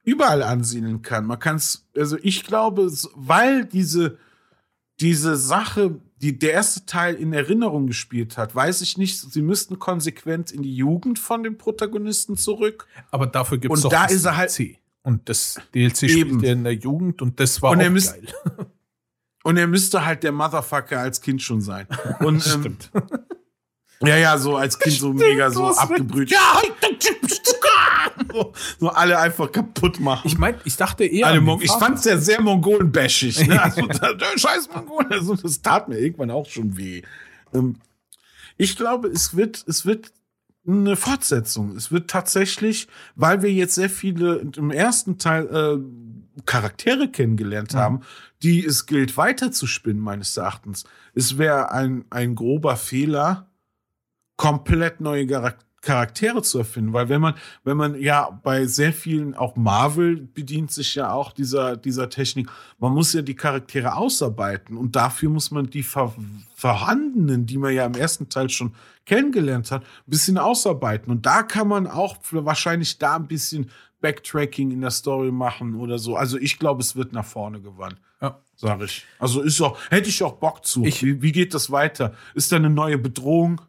[0.04, 1.26] überall ansiedeln kann.
[1.26, 4.18] Man kann es, also ich glaube, weil diese,
[5.00, 9.78] diese Sache, die der erste Teil in Erinnerung gespielt hat, weiß ich nicht, sie müssten
[9.78, 12.86] konsequent in die Jugend von dem Protagonisten zurück.
[13.10, 14.76] Aber dafür gibt es Und da ist er halt- DLC.
[15.02, 16.28] Und das DLC Eben.
[16.30, 18.26] spielt er in der Jugend und das war Und auch er müsst- geil.
[19.42, 21.86] Und er müsste halt der Motherfucker als Kind schon sein.
[22.18, 22.90] Und, ähm, Stimmt.
[24.02, 26.30] Ja, ja, so als Kind so mega so abgebrüht.
[26.30, 26.60] Ja,
[28.32, 30.26] so, so alle einfach kaputt machen.
[30.26, 31.26] Ich meine, ich dachte eher.
[31.26, 33.46] alle Mon ich fand's ja sehr mongolenbäschig.
[33.46, 33.60] Ne?
[33.70, 33.82] Also,
[34.36, 37.02] scheiß Mongolen, also, das tat mir irgendwann auch schon weh.
[37.54, 37.76] Ähm,
[38.56, 40.12] ich glaube, es wird, es wird
[40.66, 41.76] eine Fortsetzung.
[41.76, 48.00] Es wird tatsächlich, weil wir jetzt sehr viele im ersten Teil äh, Charaktere kennengelernt haben,
[48.42, 50.84] die es gilt weiterzuspinnen, meines Erachtens.
[51.14, 53.50] Es wäre ein, ein grober Fehler,
[54.36, 59.34] komplett neue Charak- Charaktere zu erfinden, weil wenn man, wenn man ja bei sehr vielen,
[59.34, 64.76] auch Marvel bedient sich ja auch dieser, dieser Technik, man muss ja die Charaktere ausarbeiten
[64.76, 66.14] und dafür muss man die ver
[66.54, 68.74] vorhandenen, die man ja im ersten Teil schon
[69.06, 73.70] kennengelernt hat, ein bisschen ausarbeiten und da kann man auch wahrscheinlich da ein bisschen
[74.02, 76.16] Backtracking in der Story machen oder so.
[76.16, 77.96] Also ich glaube, es wird nach vorne gewandt.
[78.22, 78.38] Ja.
[78.56, 79.04] Sag ich.
[79.18, 80.84] Also ist auch, hätte ich auch Bock zu.
[80.84, 82.14] Ich- wie, wie geht das weiter?
[82.34, 83.60] Ist da eine neue Bedrohung?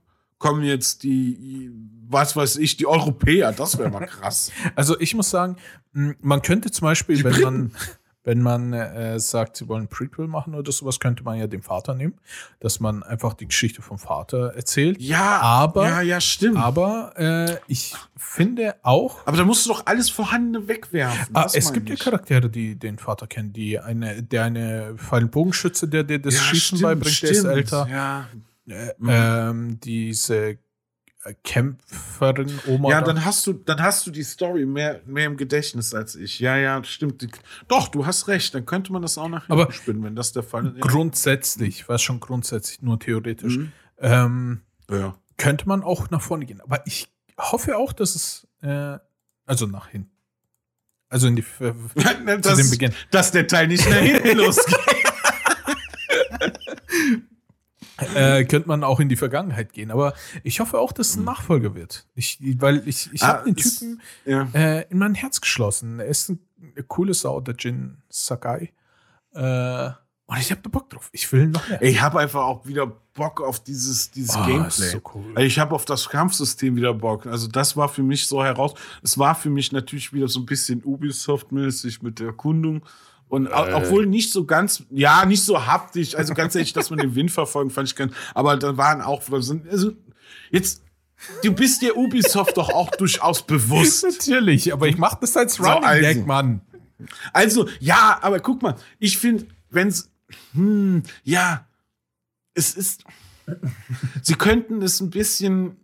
[0.41, 1.69] Kommen jetzt die,
[2.09, 3.51] was weiß ich, die Europäer?
[3.51, 4.51] Das wäre mal krass.
[4.75, 5.55] Also ich muss sagen,
[5.93, 7.43] man könnte zum Beispiel, Die wenn Briten.
[7.43, 7.71] man,
[8.23, 11.61] wenn man äh, sagt, sie wollen ein Prequel machen oder sowas, könnte man ja den
[11.61, 12.15] Vater nehmen,
[12.59, 14.99] dass man einfach die Geschichte vom Vater erzählt.
[14.99, 16.57] Ja, Aber- ja, ja, stimmt.
[16.57, 17.19] Aber, Aber
[17.51, 21.35] äh, ich finde auch, da musst du doch alles Vorhandene wegwerfen.
[21.35, 21.95] ah, es gibt ja.
[21.97, 26.33] Charaktere, die den Vater kennen, die eine, der eine Pfeil- und Bogenschütze, der dir das
[26.33, 27.53] Ja, Schießen stimmt, beibringt, der ist stimmt.
[27.55, 27.87] älter.
[27.91, 28.27] Ja,
[28.97, 29.09] Mhm.
[29.09, 30.57] ähm, diese
[31.23, 32.89] äh, Kämpferin, Oma.
[32.89, 33.07] ja da.
[33.13, 36.39] dann hast du, dann hast du die Story mehr, mehr im Gedächtnis als ich.
[36.39, 37.27] Ja, ja, stimmt.
[37.67, 38.53] Doch, du hast recht.
[38.55, 40.81] Dann könnte man das auch nach Aber hinten spinnen, wenn das der Fall ist.
[40.81, 43.71] grundsätzlich, was schon grundsätzlich, nur theoretisch, Mhm.
[43.99, 45.15] ähm, Ja.
[45.37, 46.61] könnte man auch nach vorne gehen.
[46.61, 47.07] Aber ich
[47.39, 48.97] hoffe auch, dass es, äh,
[49.45, 50.09] also nach hinten.
[51.09, 51.73] Also in die, zu
[52.41, 52.93] das, dem Beginn.
[53.11, 54.75] dass der Teil nicht nach hinten losgeht.
[58.15, 59.91] Äh, könnte man auch in die Vergangenheit gehen.
[59.91, 62.07] Aber ich hoffe auch, dass es ein Nachfolger wird.
[62.15, 64.47] Ich, weil ich, ich Ah, habe den Typen ja.
[64.53, 65.99] äh, in mein Herz geschlossen.
[65.99, 66.39] Er ist ein,
[66.75, 68.71] eine coole Sau, der Jin Sakai.
[69.33, 69.89] Äh,
[70.27, 71.09] und ich habe da Bock drauf.
[71.11, 71.81] Ich will noch mehr.
[71.81, 74.67] Ich habe einfach auch wieder Bock auf dieses, dieses Oh, Gameplay.
[74.85, 75.37] ist so cool.
[75.41, 77.25] Ich habe auf das Kampfsystem wieder Bock.
[77.25, 78.73] Also das war für mich so heraus.
[79.03, 82.81] Es war für mich natürlich wieder so ein bisschen Ubisoft-mäßig mit der Erkundung.
[83.31, 83.71] Und Äh.
[83.73, 87.31] obwohl nicht so ganz, ja, nicht so haptisch, also ganz ehrlich, dass man den Wind
[87.39, 89.93] verfolgen, fand ich ganz, aber da waren auch, also
[90.51, 90.83] jetzt,
[91.41, 94.03] du bist dir Ubisoft doch auch durchaus bewusst.
[94.27, 96.01] Natürlich, aber ich mache das als So, Running also.
[96.01, 96.59] Gag, Mann.
[97.31, 100.09] Also, ja, aber guck mal, ich finde, wenn's,
[100.51, 101.65] hm, ja,
[102.53, 103.05] es ist,
[104.21, 105.77] sie könnten es ein bisschen,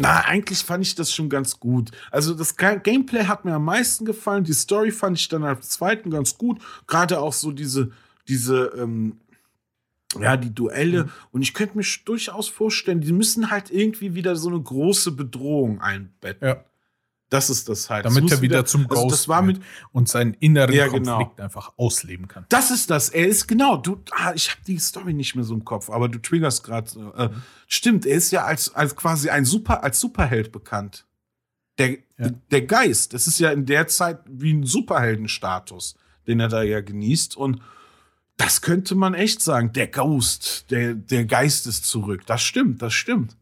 [0.00, 1.90] na, eigentlich fand ich das schon ganz gut.
[2.10, 5.70] Also, das Ga- Gameplay hat mir am meisten gefallen, die Story fand ich dann als
[5.70, 7.90] zweiten ganz gut, gerade auch so diese,
[8.28, 9.18] diese, ähm,
[10.18, 11.04] ja, die Duelle.
[11.04, 11.10] Mhm.
[11.32, 15.80] Und ich könnte mir durchaus vorstellen, die müssen halt irgendwie wieder so eine große Bedrohung
[15.80, 16.48] einbetten.
[16.48, 16.64] Ja.
[17.30, 18.06] Das ist das halt.
[18.06, 19.60] Damit muss er wieder zum also Ghost das war mit,
[19.92, 21.32] und seinen inneren Ja, Konflikt genau.
[21.36, 22.46] einfach ausleben kann.
[22.48, 23.10] Das ist das.
[23.10, 23.76] Er ist genau.
[23.76, 26.90] Du, ah, ich habe die Story nicht mehr so im Kopf, aber du triggerst gerade.
[27.16, 27.28] Äh,
[27.66, 28.06] stimmt.
[28.06, 31.04] Er ist ja als als quasi ein Super als Superheld bekannt.
[31.76, 32.30] Der Ja.
[32.50, 33.12] der Geist.
[33.12, 37.60] Das ist ja in der Zeit wie ein Superheldenstatus, den er da ja genießt und
[38.38, 39.72] das könnte man echt sagen.
[39.74, 42.22] Der Ghost, der der Geist ist zurück.
[42.26, 42.80] Das stimmt.
[42.80, 43.36] Das stimmt.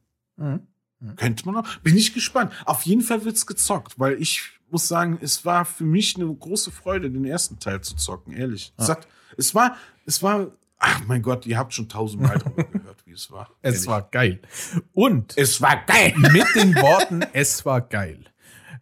[1.17, 1.77] Könnte man auch.
[1.83, 2.53] Bin ich gespannt.
[2.65, 6.71] Auf jeden Fall wird's gezockt, weil ich muss sagen, es war für mich eine große
[6.71, 8.73] Freude, den ersten Teil zu zocken, ehrlich.
[8.77, 9.77] Es, hat, es war,
[10.07, 13.51] es war, ach mein Gott, ihr habt schon tausendmal drüber gehört, wie es war.
[13.63, 13.89] Es Ehrlich.
[13.89, 14.41] war geil.
[14.93, 16.15] Und es war geil.
[16.17, 18.25] mit den Worten, es war geil,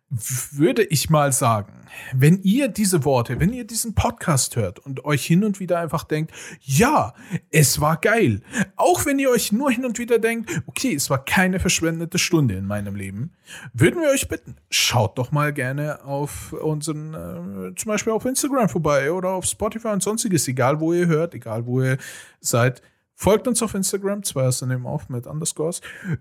[0.08, 1.84] würde ich mal sagen,
[2.14, 6.05] wenn ihr diese Worte, wenn ihr diesen Podcast hört und euch hin und wieder einfach
[6.05, 7.14] denkt, ja,
[7.51, 8.42] es war geil,
[8.76, 12.55] auch wenn ihr euch nur hin und wieder denkt, okay, es war keine verschwendete Stunde
[12.55, 13.32] in meinem Leben,
[13.72, 18.68] würden wir euch bitten, schaut doch mal gerne auf unseren, äh, zum Beispiel auf Instagram
[18.68, 21.99] vorbei oder auf Spotify und sonstiges, egal wo ihr hört, egal wo ihr
[22.40, 22.82] seid.
[23.16, 25.81] Folgt uns auf Instagram, zwei erste nehmen auf mit Underscores.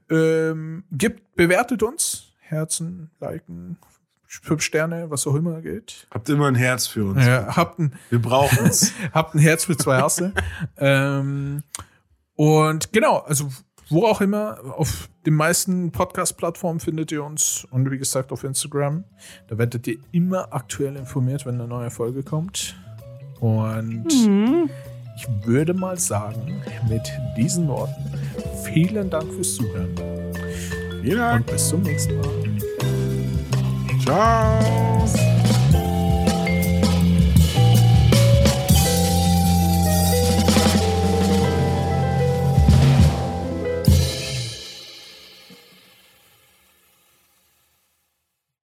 [0.10, 2.34] Ähm, gibt, bewertet uns.
[2.40, 3.78] Herzen, liken,
[4.42, 6.08] fünf Sterne, was auch immer geht.
[6.12, 7.26] Habt immer ein Herz für uns.
[7.26, 8.94] Ja, habt, ein, Wir brauchen es.
[9.14, 10.34] habt ein Herz für zwei Erste.
[10.78, 11.64] ähm,
[12.36, 13.50] und genau, also
[13.90, 17.68] wo auch immer, auf den meisten Podcast-Plattformen findet ihr uns.
[17.70, 19.04] Und wie gesagt, auf Instagram.
[19.48, 22.76] Da werdet ihr immer aktuell informiert, wenn eine neue Folge kommt.
[23.40, 24.08] Und
[25.16, 27.04] ich würde mal sagen, mit
[27.38, 28.12] diesen Worten,
[28.64, 29.94] vielen Dank fürs Zuhören
[31.04, 33.03] Ja, und bis zum nächsten Mal.
[34.06, 35.33] Ciao.